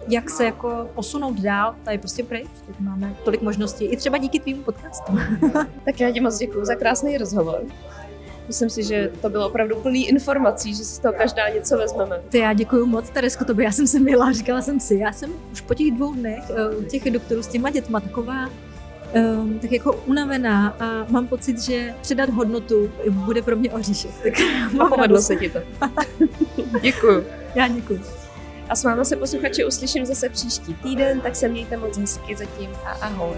[0.08, 2.46] jak se jako posunout dál, tady prostě pryč.
[2.66, 5.12] Teď máme tolik možností, i třeba díky tvým podcastu.
[5.84, 7.60] tak já ti moc děkuji za krásný rozhovor.
[8.46, 12.20] Myslím si, že to bylo opravdu plný informací, že si z toho každá něco vezmeme.
[12.28, 13.64] Ty já děkuji moc, Teresko, tobě.
[13.64, 16.76] Já jsem se měla, říkala jsem si, já jsem už po těch dvou dnech eh,
[16.76, 18.50] u těch doktorů s těma dětma taková
[19.14, 24.10] um, tak jako unavená a mám pocit, že předat hodnotu bude pro mě oříšek.
[24.22, 24.32] Tak
[24.80, 25.58] a povedlo se ti to.
[26.82, 27.26] děkuji.
[27.54, 28.23] Já děkuji.
[28.68, 32.70] A s vámi se posluchači uslyším zase příští týden, tak se mějte moc hezky zatím
[32.84, 33.36] a ahoj.